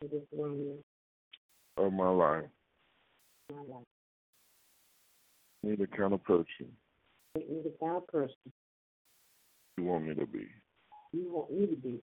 [0.02, 0.78] of the throne
[1.76, 2.44] of my life.
[5.62, 6.68] Me the kind of person.
[7.36, 8.52] Me the kind of person
[9.76, 10.46] you want me to be.
[11.12, 12.00] You want me to be.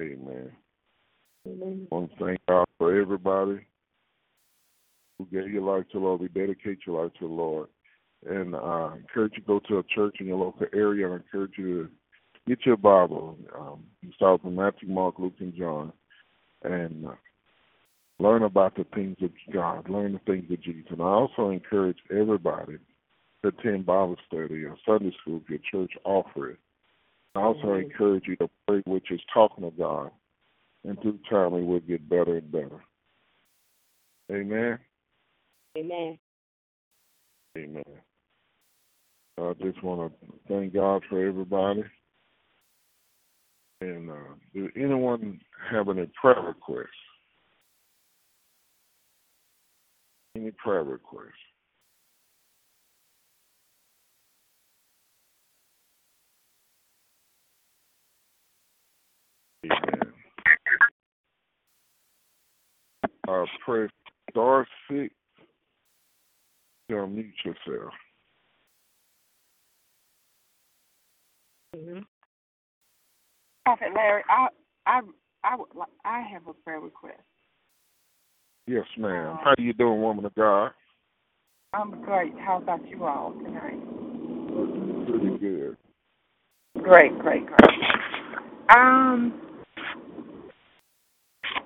[0.00, 0.52] Amen.
[1.46, 1.88] Amen.
[1.90, 3.66] I want to thank God for everybody
[5.18, 6.20] who gave your life to the Lord.
[6.20, 7.68] We dedicate your life to the Lord.
[8.28, 11.08] And uh, I encourage you to go to a church in your local area.
[11.08, 11.90] I encourage you to
[12.46, 13.36] get your Bible.
[13.58, 15.92] Um, you start from Matthew, Mark, Luke, and John,
[16.62, 17.14] and uh,
[18.18, 19.88] learn about the things of God.
[19.88, 20.90] Learn the things of Jesus.
[20.90, 22.78] And I also encourage everybody
[23.42, 26.58] to attend Bible study or Sunday school if your church offer it.
[27.34, 27.90] I also mm-hmm.
[27.90, 30.10] encourage you to pray which is talking to God,
[30.84, 32.82] and through time it will get better and better.
[34.30, 34.78] Amen.
[35.76, 36.18] Amen.
[37.56, 37.84] Amen.
[39.38, 41.84] I just want to thank God for everybody.
[43.80, 44.14] And uh,
[44.54, 45.38] do anyone
[45.70, 46.86] have any prayer requests?
[50.34, 51.32] Any prayer requests?
[59.64, 60.12] Amen.
[63.28, 63.90] Uh, press
[64.30, 65.12] star six
[66.88, 67.92] to unmute yourself.
[71.76, 72.15] Mm-hmm.
[73.66, 74.46] Prophet Larry, I
[74.86, 75.00] I
[75.42, 77.18] I would like, I have a prayer request.
[78.68, 79.30] Yes, ma'am.
[79.30, 80.70] Um, How you doing, woman of God?
[81.72, 82.32] I'm great.
[82.38, 83.80] How about you all tonight?
[85.08, 85.76] Pretty good.
[86.80, 87.80] Great, great, great.
[88.72, 89.40] Um,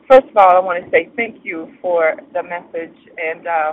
[0.08, 3.72] first of all, I want to say thank you for the message and uh,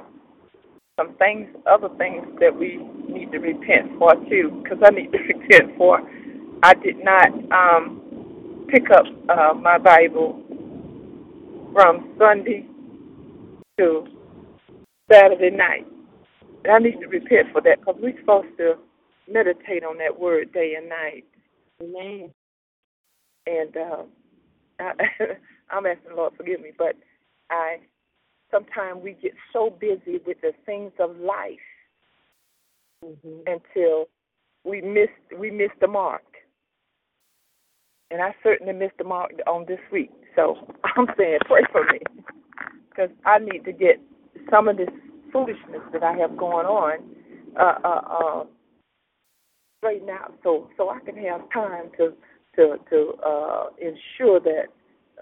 [1.00, 5.18] some things, other things that we need to repent for too, because I need to
[5.34, 6.02] repent for
[6.64, 8.07] I did not um,
[8.68, 10.42] pick up uh, my Bible
[11.74, 12.66] from Sunday
[13.78, 14.08] to
[15.12, 15.86] Saturday night.
[16.64, 18.76] And I need to repent for that because we're supposed to
[19.30, 21.26] meditate on that word day and night.
[21.82, 22.32] Amen.
[23.46, 24.04] And uh,
[24.80, 24.92] I,
[25.72, 26.96] I'm asking the Lord forgive me, but
[27.50, 27.78] I
[28.52, 31.60] sometimes we get so busy with the things of life
[33.04, 33.40] mm-hmm.
[33.46, 34.08] until
[34.64, 36.24] we miss we miss the mark
[38.12, 40.12] and I certainly missed the mark on this week.
[40.36, 42.00] So I'm saying, pray for me,
[42.90, 44.00] because I need to get
[44.50, 44.90] some of this
[45.32, 47.00] foolishness that I have going on
[47.60, 48.44] uh, uh, uh,
[49.80, 52.14] straightened out, so so I can have time to
[52.56, 54.66] to to uh, ensure that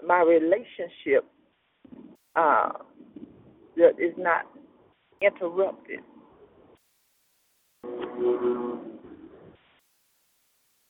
[0.06, 1.24] my relationship
[2.36, 2.72] uh,
[3.76, 4.46] is not
[5.22, 6.00] interrupted.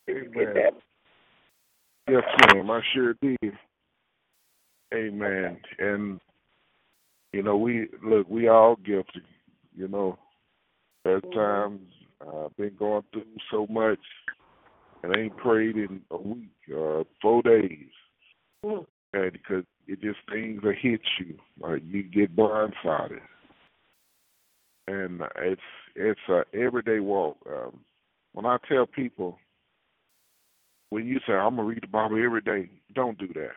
[0.08, 0.80] Amen.
[2.08, 2.22] Yes,
[2.54, 2.70] ma'am.
[2.70, 3.52] I sure did.
[4.94, 5.58] Amen.
[5.78, 6.20] And
[7.32, 9.22] you know, we look, we all guilty.
[9.76, 10.18] You know,
[11.04, 11.38] at mm-hmm.
[11.38, 11.80] times
[12.20, 13.98] I've uh, been going through so much,
[15.02, 17.90] and ain't prayed in a week or uh, four days.
[18.64, 18.86] Mm.
[19.12, 23.20] And because it just things that hit you, like you get blindsided,
[24.88, 25.60] and it's
[25.94, 27.36] it's a everyday walk.
[27.48, 27.80] Um,
[28.32, 29.38] when I tell people
[30.90, 33.52] when you say, I'm going to read the Bible every day, don't do that.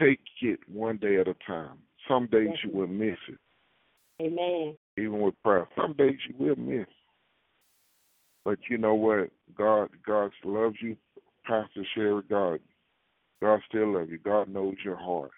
[0.00, 1.78] Take it one day at a time.
[2.08, 3.38] Some days you will miss it.
[4.22, 4.76] Amen.
[4.98, 5.68] Even with prayer.
[5.76, 6.86] Some days you will miss.
[8.44, 9.30] But you know what?
[9.56, 10.96] God God loves you,
[11.44, 12.22] Pastor Sherry.
[12.30, 12.60] God
[13.42, 14.18] God still loves you.
[14.18, 15.32] God knows your heart.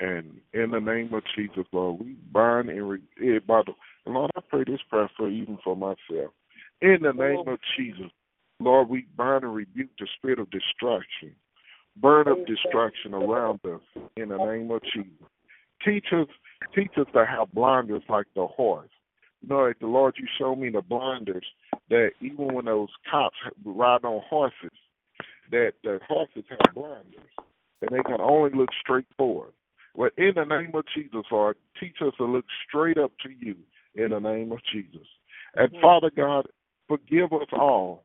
[0.00, 4.40] And in the name of Jesus, Lord, we bind and re- eh, and Lord, I
[4.48, 6.32] pray this prayer for even for myself.
[6.82, 8.10] In the name of Jesus,
[8.60, 11.34] Lord, we bind and rebuke the spirit of distraction.
[11.96, 13.80] Burn up distraction around us
[14.16, 15.10] in the name of Jesus.
[15.84, 16.26] Teach us,
[16.74, 18.90] teach us to have blinders like the horse.
[19.42, 21.44] You know, like the Lord, you showed me the blinders
[21.90, 24.76] that even when those cops ride on horses,
[25.50, 27.30] that the horses have blinders
[27.82, 29.52] and they can only look straight forward.
[29.94, 33.56] Well, in the name of Jesus, Lord, teach us to look straight up to you
[33.94, 35.06] in the name of Jesus.
[35.54, 36.46] And Father God,
[36.88, 38.04] forgive us all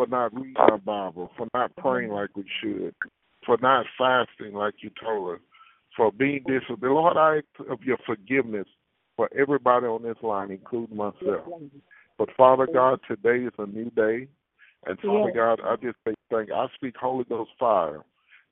[0.00, 2.94] for not reading our Bible, for not praying like we should,
[3.44, 5.40] for not fasting like you told us,
[5.94, 6.94] for being disobedient.
[6.94, 8.66] Lord, I ask of your forgiveness
[9.16, 11.46] for everybody on this line, including myself.
[12.16, 14.28] But Father God, today is a new day.
[14.86, 16.54] And Father God, I just say thank you.
[16.54, 18.02] I speak Holy Ghost fire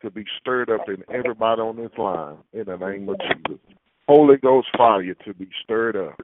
[0.03, 3.59] to be stirred up in everybody on this line in the name of Jesus.
[4.07, 6.21] Holy Ghost fire to be stirred up.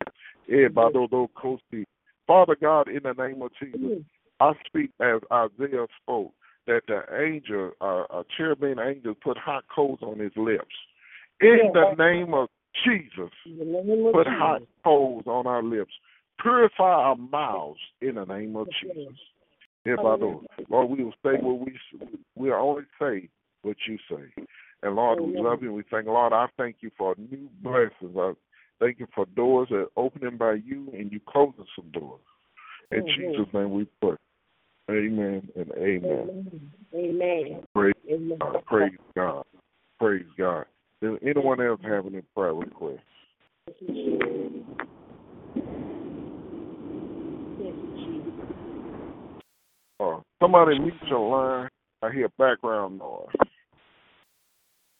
[0.46, 1.86] Yeah, by those old coasty
[2.26, 4.04] Father God, in the name of Jesus,
[4.44, 6.32] I speak as Isaiah spoke
[6.66, 10.74] that the angel, uh, a cherubim angel, put hot coals on his lips.
[11.40, 12.48] In the name of
[12.84, 13.30] Jesus,
[14.12, 15.92] put hot coals on our lips.
[16.40, 19.18] Purify our mouths in the name of Jesus.
[19.84, 21.78] If I do, Lord, we will say what we
[22.34, 23.28] we only say
[23.62, 24.44] what you say.
[24.82, 25.72] And Lord, we love you.
[25.72, 26.32] We thank Lord.
[26.32, 28.16] I thank you for new blessings.
[28.16, 28.32] I
[28.80, 32.20] thank you for doors that are opening by you and you closing some doors.
[32.90, 33.06] In.
[33.06, 34.16] Jesus' name we pray.
[34.90, 36.62] Amen and amen.
[36.94, 37.62] Amen.
[37.74, 38.38] Praise amen.
[38.38, 38.64] God.
[38.66, 39.44] Praise God.
[39.98, 40.66] Praise God.
[41.00, 43.00] Does anyone else have any prayer requests?
[50.00, 51.68] Uh, somebody mute your line.
[52.02, 53.28] I hear background noise.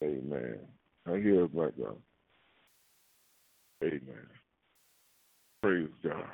[0.03, 0.59] Amen.
[1.07, 1.99] I hear background.
[3.83, 4.27] Amen.
[5.63, 6.25] Praise God.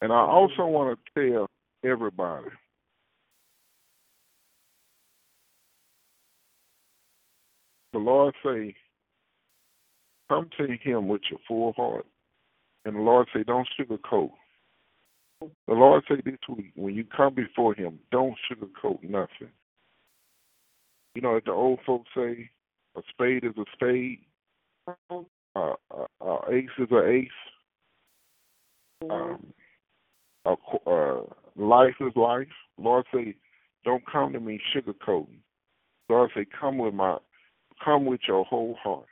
[0.00, 1.46] And I also want to tell
[1.84, 2.48] everybody
[7.94, 8.74] the Lord say,
[10.28, 12.04] come to him with your full heart.
[12.84, 14.32] And the Lord say, don't sugarcoat.
[15.40, 19.52] The Lord say this week, when you come before him, don't sugarcoat nothing.
[21.14, 22.50] You know, as the old folks say,
[22.96, 24.18] a spade is a spade.
[24.88, 25.22] Uh,
[25.56, 27.28] uh, uh, ace is an ace.
[29.08, 29.52] Um,
[30.44, 31.20] uh,
[31.56, 32.48] life is life.
[32.78, 33.34] Lord say,
[33.84, 35.38] don't come to me sugarcoating.
[36.08, 37.18] Lord say, come with my,
[37.84, 39.06] come with your whole heart.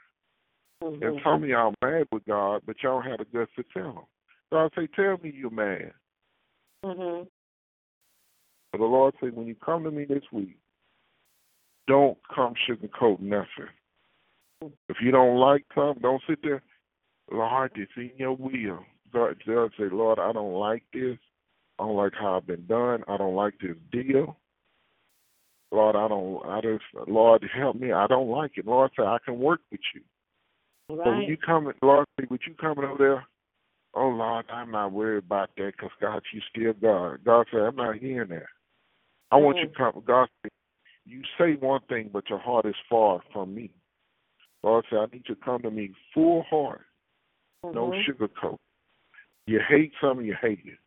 [0.82, 1.02] Mm-hmm.
[1.02, 4.04] And some of y'all mad with God, but y'all had the guts to tell him.
[4.50, 5.92] God say, tell me you're mad.
[6.84, 7.24] Mm-hmm.
[8.72, 10.58] But the Lord say, when you come to me this week,
[11.86, 13.68] don't come sugarcoat nothing.
[14.88, 16.62] If you don't like something, don't sit there.
[17.30, 18.84] Lord, it's in your will.
[19.12, 21.18] God, God say, Lord, I don't like this.
[21.82, 23.02] I don't like how I've been done.
[23.08, 24.36] I don't like this deal.
[25.72, 26.46] Lord, I don't.
[26.46, 27.90] I just, Lord, help me.
[27.90, 28.66] I don't like it.
[28.66, 30.02] Lord, say I can work with you.
[30.88, 31.04] Right.
[31.04, 33.24] But when you come, Lord, say, with you coming over there,
[33.94, 37.24] oh Lord, I'm not worried about that because God, you still God.
[37.24, 38.44] God said, I'm not hearing that.
[39.32, 39.44] I mm-hmm.
[39.44, 40.02] want you to come.
[40.06, 40.52] God said,
[41.04, 43.70] you say one thing, but your heart is far from me.
[44.62, 46.82] Lord said, I need you to come to me full heart,
[47.64, 47.74] mm-hmm.
[47.74, 48.58] no sugarcoat.
[49.46, 50.78] You hate something, you hate it.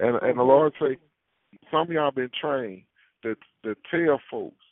[0.00, 0.42] And and the.
[0.42, 0.96] Lord say,
[1.70, 2.82] some of y'all been trained
[3.22, 3.34] to
[3.64, 4.64] to tell folks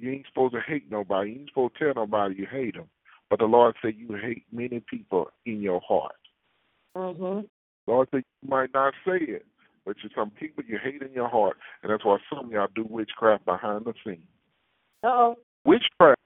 [0.00, 1.30] you ain't supposed to hate nobody.
[1.30, 2.88] You ain't supposed to tell nobody you hate them.
[3.28, 6.16] But the Lord said you hate many people in your heart.
[6.96, 7.46] Mm-hmm.
[7.86, 9.46] Lord said you might not say it,
[9.84, 12.68] but you some people you hate in your heart, and that's why some of y'all
[12.74, 14.26] do witchcraft behind the scenes.
[15.02, 15.36] Oh.
[15.64, 16.18] Witchcraft,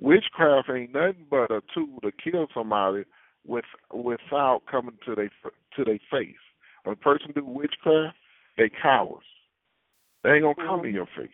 [0.00, 3.04] witchcraft ain't nothing but a tool to kill somebody
[3.46, 5.30] with without coming to their
[5.76, 6.34] to their face.
[6.84, 8.16] When a person do witchcraft,
[8.56, 9.26] they cowards.
[10.24, 10.86] They ain't gonna come mm-hmm.
[10.86, 11.30] in your face.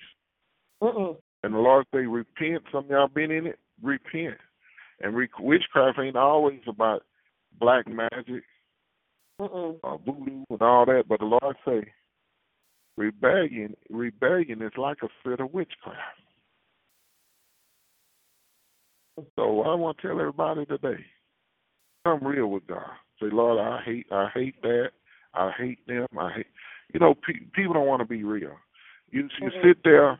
[0.82, 1.16] Mm-mm.
[1.42, 2.64] And the Lord say, repent.
[2.72, 3.58] Some of y'all been in it.
[3.82, 4.36] Repent.
[5.00, 7.02] And re- witchcraft ain't always about
[7.60, 8.42] black magic
[9.40, 9.78] Mm-mm.
[9.82, 11.04] or voodoo and all that.
[11.08, 11.90] But the Lord say,
[12.96, 15.98] rebellion, rebellion is like a fit of witchcraft.
[19.36, 21.04] So I want to tell everybody today,
[22.04, 22.90] come real with God.
[23.20, 24.90] Say, Lord, I hate, I hate that.
[25.38, 26.06] I hate them.
[26.18, 26.46] I hate.
[26.92, 28.56] You know, pe- people don't want to be real.
[29.10, 29.68] You you Mm-hmm.
[29.68, 30.18] sit there.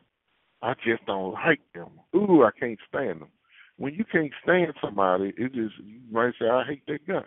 [0.62, 1.90] I just don't like them.
[2.16, 3.28] Ooh, I can't stand them.
[3.76, 7.22] When you can't stand somebody, it just you might say, I hate that guy.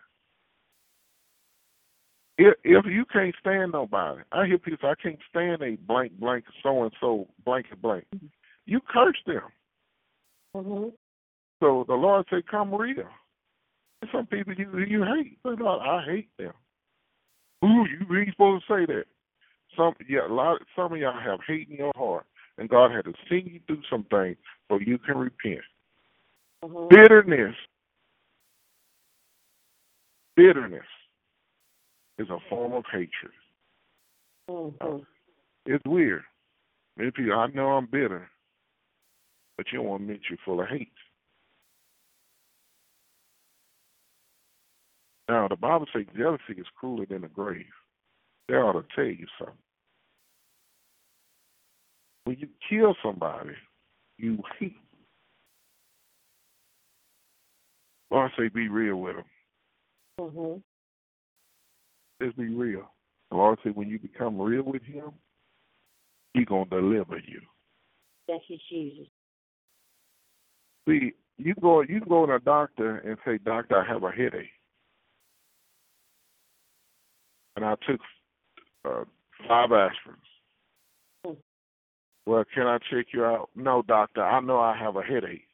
[2.38, 6.14] If if you can't stand nobody, I hear people say, I can't stand a blank
[6.20, 8.06] blank so and so blank and blank.
[8.66, 9.44] You curse them.
[10.56, 10.92] Mhm.
[11.62, 13.08] So the Lord said, "Come real."
[14.12, 16.54] Some people you you hate, but Lord, I hate them.
[17.64, 19.06] Ooh, you ain't supposed to say that.
[19.78, 20.62] Some yeah, a lot.
[20.76, 22.26] Some of y'all have hate in your heart,
[22.58, 24.38] and God had to send you through some things
[24.70, 25.64] so you can repent.
[26.64, 26.90] Mhm.
[26.90, 27.56] Bitterness,
[30.36, 30.86] bitterness
[32.18, 33.34] is a form of hatred.
[34.50, 35.06] Mhm.
[35.66, 36.24] It's weird.
[36.98, 38.30] Many people, I know I'm bitter,
[39.56, 40.92] but you don't want to admit you're full of hate.
[45.32, 47.64] Now, the Bible says jealousy is crueler than the grave.
[48.50, 49.56] That ought to tell you something.
[52.26, 53.54] When you kill somebody,
[54.18, 54.76] you hate.
[58.12, 59.26] Lord say, be real with them.
[60.20, 60.64] Mhm.
[62.22, 62.94] Just be real.
[63.30, 65.14] The Lord say, when you become real with Him,
[66.34, 67.42] He gonna deliver you.
[68.28, 69.08] Thank you, Jesus.
[70.86, 74.52] See, you go you go to a doctor and say, Doctor, I have a headache.
[77.62, 78.02] And I took
[78.86, 79.04] uh,
[79.48, 80.32] five aspirins.
[81.24, 81.34] Hmm.
[82.26, 83.50] Well, can I check you out?
[83.56, 85.48] No, doctor, I know I have a headache.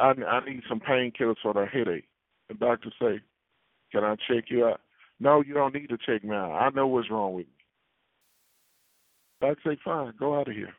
[0.00, 2.08] I I need some painkillers for the headache.
[2.48, 3.20] The doctor say,
[3.92, 4.80] Can I check you out?
[5.20, 6.52] No, you don't need to check me out.
[6.56, 7.52] I know what's wrong with me.
[9.40, 10.74] Doctor say, Fine, go out of here.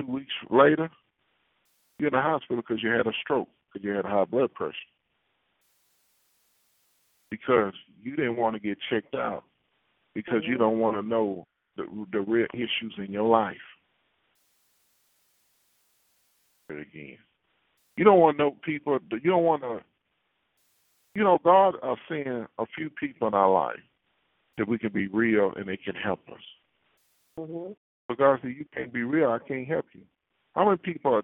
[0.00, 0.88] Two weeks later,
[1.98, 4.74] you're in the hospital because you had a stroke, because you had high blood pressure.
[7.30, 9.44] Because you didn't want to get checked out,
[10.14, 10.60] because you Mhm.
[10.60, 13.60] don't want to know the the real issues in your life.
[16.70, 17.18] Again,
[17.96, 18.98] you don't want to know people.
[19.10, 19.82] You don't want to.
[21.14, 23.82] You know, God are seeing a few people in our life
[24.56, 26.42] that we can be real and they can help us.
[27.38, 27.76] Mhm.
[28.06, 29.30] But God said, "You can't be real.
[29.30, 30.06] I can't help you."
[30.54, 31.22] How many people are?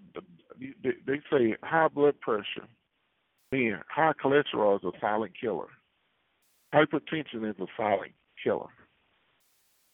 [0.57, 2.67] They, they say high blood pressure,
[3.51, 5.69] mean high cholesterol is a silent killer.
[6.75, 8.11] Hypertension is a silent
[8.43, 8.67] killer.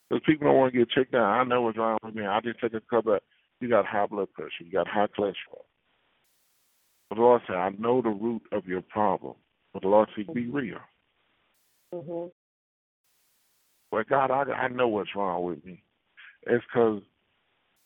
[0.09, 1.23] Because people don't want to get checked out.
[1.23, 2.25] I know what's wrong with me.
[2.25, 3.13] I just take a couple.
[3.13, 3.21] Of,
[3.59, 4.63] you got high blood pressure.
[4.63, 5.65] You got high cholesterol.
[7.09, 9.35] But the Lord said, "I know the root of your problem."
[9.73, 10.79] But the Lord said, "Be real."
[11.93, 12.31] Mhm.
[13.91, 15.83] Well, God, I I know what's wrong with me.
[16.47, 17.03] It's because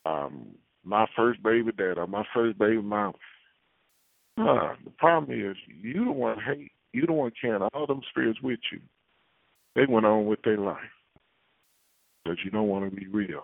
[0.06, 3.14] um, my first baby dad or my first baby mom.
[4.38, 6.72] Uh, the problem is you the one hate.
[6.96, 8.80] You the one carrying all them spirits with you.
[9.74, 10.78] They went on with their life,
[12.24, 13.42] but you don't want to be real.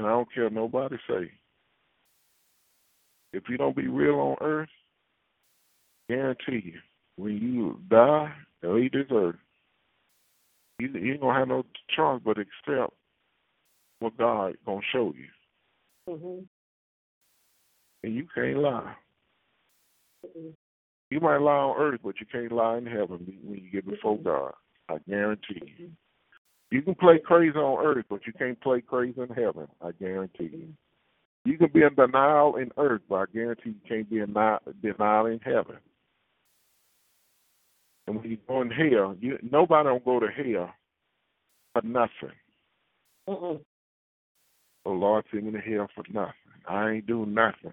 [0.00, 1.30] And I don't care what nobody say.
[3.32, 4.68] If you don't be real on earth,
[6.08, 6.80] guarantee you,
[7.14, 8.34] when you die
[8.64, 9.36] and leave this earth,
[10.80, 11.62] you, you ain't gonna have no
[11.96, 12.92] choice but accept
[14.00, 16.48] what God gonna show you, Mhm.
[18.02, 18.96] and you can't lie.
[20.26, 20.54] Mhm.
[21.14, 24.16] You might lie on earth, but you can't lie in heaven when you get before
[24.16, 24.26] mm-hmm.
[24.26, 24.52] God.
[24.88, 25.84] I guarantee you.
[25.86, 25.92] Mm-hmm.
[26.72, 29.68] You can play crazy on earth, but you can't play crazy in heaven.
[29.80, 30.58] I guarantee you.
[30.58, 31.50] Mm-hmm.
[31.52, 34.34] You can be in denial in earth, but I guarantee you can't be in
[34.82, 35.76] denial in heaven.
[38.08, 40.74] And when you go in hell, you nobody don't go to hell
[41.74, 42.34] for nothing.
[43.28, 46.34] The Lord sent me to hell for nothing.
[46.68, 47.72] I ain't do nothing.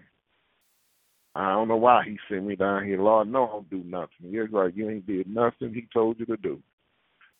[1.34, 3.00] I don't know why he sent me down here.
[3.00, 4.30] Lord, no, I don't do nothing.
[4.30, 4.74] You're right.
[4.74, 6.62] You ain't did nothing he told you to do.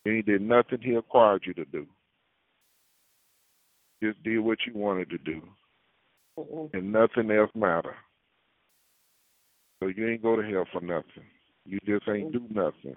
[0.04, 1.86] You ain't did nothing he required you to do.
[4.02, 5.42] Just did what you wanted to do,
[6.38, 6.74] Mhm.
[6.74, 7.96] and nothing else matter.
[9.80, 11.24] So you ain't go to hell for nothing.
[11.64, 12.96] You just ain't do nothing.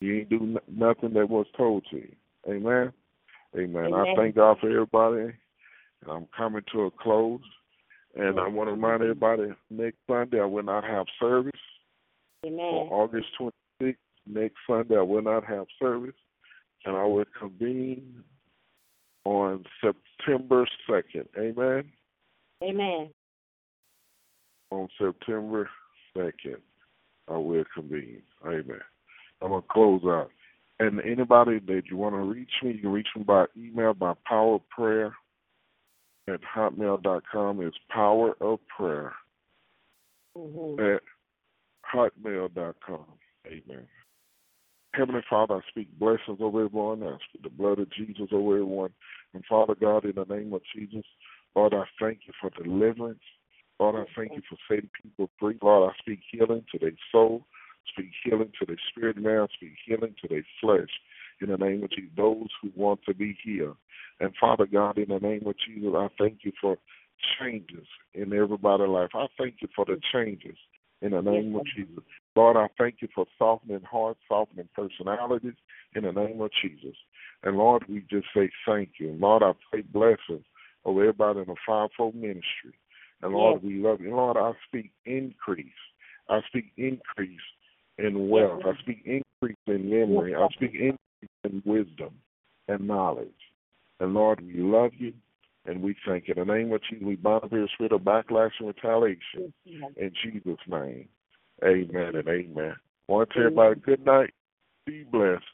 [0.00, 2.16] You ain't do n- nothing that was told to you.
[2.48, 2.92] Amen.
[3.56, 3.92] Amen.
[3.92, 5.36] I thank God for everybody.
[6.02, 7.42] And I'm coming to a close.
[8.16, 11.52] And I want to remind everybody next Sunday I will not have service.
[12.44, 12.60] Amen.
[12.60, 13.96] On August 26th,
[14.26, 16.14] next Sunday, I will not have service.
[16.84, 18.24] And I will convene
[19.24, 21.26] on September 2nd.
[21.38, 21.84] Amen.
[22.62, 23.10] Amen.
[24.70, 25.68] On September
[26.16, 26.56] 2nd,
[27.28, 28.22] I will convene.
[28.46, 28.80] Amen.
[29.42, 30.30] I'm going to close out.
[30.78, 34.14] And anybody that you want to reach me, you can reach me by email by
[34.26, 35.14] power prayer
[36.28, 37.60] at hotmail.com.
[37.62, 39.14] It's power of prayer
[40.36, 40.96] Mhm.
[40.96, 41.02] at
[41.92, 43.18] hotmail.com.
[43.46, 43.88] Amen.
[44.94, 47.02] Heavenly Father, I speak blessings over everyone.
[47.02, 48.92] I speak the blood of Jesus over everyone.
[49.34, 51.06] And Father God, in the name of Jesus,
[51.54, 53.22] Lord, I thank you for deliverance.
[53.78, 55.56] Lord, I thank you for setting people free.
[55.62, 57.46] Lord, I speak healing to their soul,
[57.86, 60.90] speak healing to their spirit man, speak healing to their flesh.
[61.40, 63.76] In the name of Jesus, those who want to be healed.
[64.20, 66.76] And Father God, in the name of Jesus, I thank you for
[67.38, 69.10] changes in everybody's life.
[69.14, 70.56] I thank you for the changes
[71.02, 72.04] in the name of Jesus.
[72.36, 75.54] Lord, I thank you for softening hearts, softening personalities
[75.94, 76.96] in the name of Jesus.
[77.42, 79.16] And Lord, we just say thank you.
[79.18, 80.44] Lord, I pray blessings
[80.84, 82.74] over everybody in the fivefold ministry.
[83.22, 83.68] And Lord, yes.
[83.68, 84.14] we love you.
[84.14, 85.66] Lord, I speak increase.
[86.28, 87.40] I speak increase
[87.98, 88.62] in wealth.
[88.64, 90.34] I speak increase in memory.
[90.34, 90.98] I speak increase
[91.44, 92.14] in wisdom
[92.68, 93.28] and knowledge.
[94.00, 95.12] And Lord, we love you
[95.66, 96.34] and we thank you.
[96.36, 99.52] In the name of Jesus, we bind up every spirit of backlash and retaliation.
[99.96, 101.08] In Jesus' name.
[101.62, 102.74] Amen and amen.
[103.08, 104.30] I want to tell everybody good night.
[104.86, 105.44] Be blessed.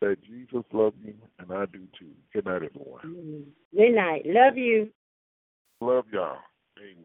[0.00, 2.12] That Jesus loves you and I do too.
[2.32, 3.44] Good night, everyone.
[3.76, 4.22] Good night.
[4.24, 4.88] Love you.
[5.82, 6.38] Love y'all.
[6.78, 7.04] Amen.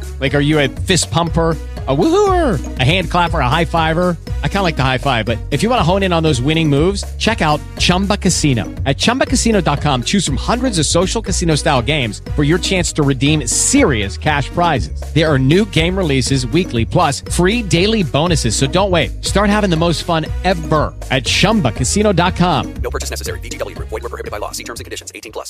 [0.21, 1.57] Like, are you a fist pumper?
[1.87, 4.15] A woohooer, a hand clapper, a high fiver.
[4.43, 6.21] I kind of like the high five, but if you want to hone in on
[6.21, 8.65] those winning moves, check out Chumba Casino.
[8.85, 13.47] At ChumbaCasino.com, choose from hundreds of social casino style games for your chance to redeem
[13.47, 15.01] serious cash prizes.
[15.15, 18.55] There are new game releases weekly, plus free daily bonuses.
[18.55, 19.23] So don't wait.
[19.25, 22.73] Start having the most fun ever at ChumbaCasino.com.
[22.75, 23.39] No purchase necessary.
[23.39, 23.75] VGW.
[23.75, 24.51] Void were prohibited by law.
[24.51, 25.11] See terms and conditions.
[25.15, 25.49] 18 plus.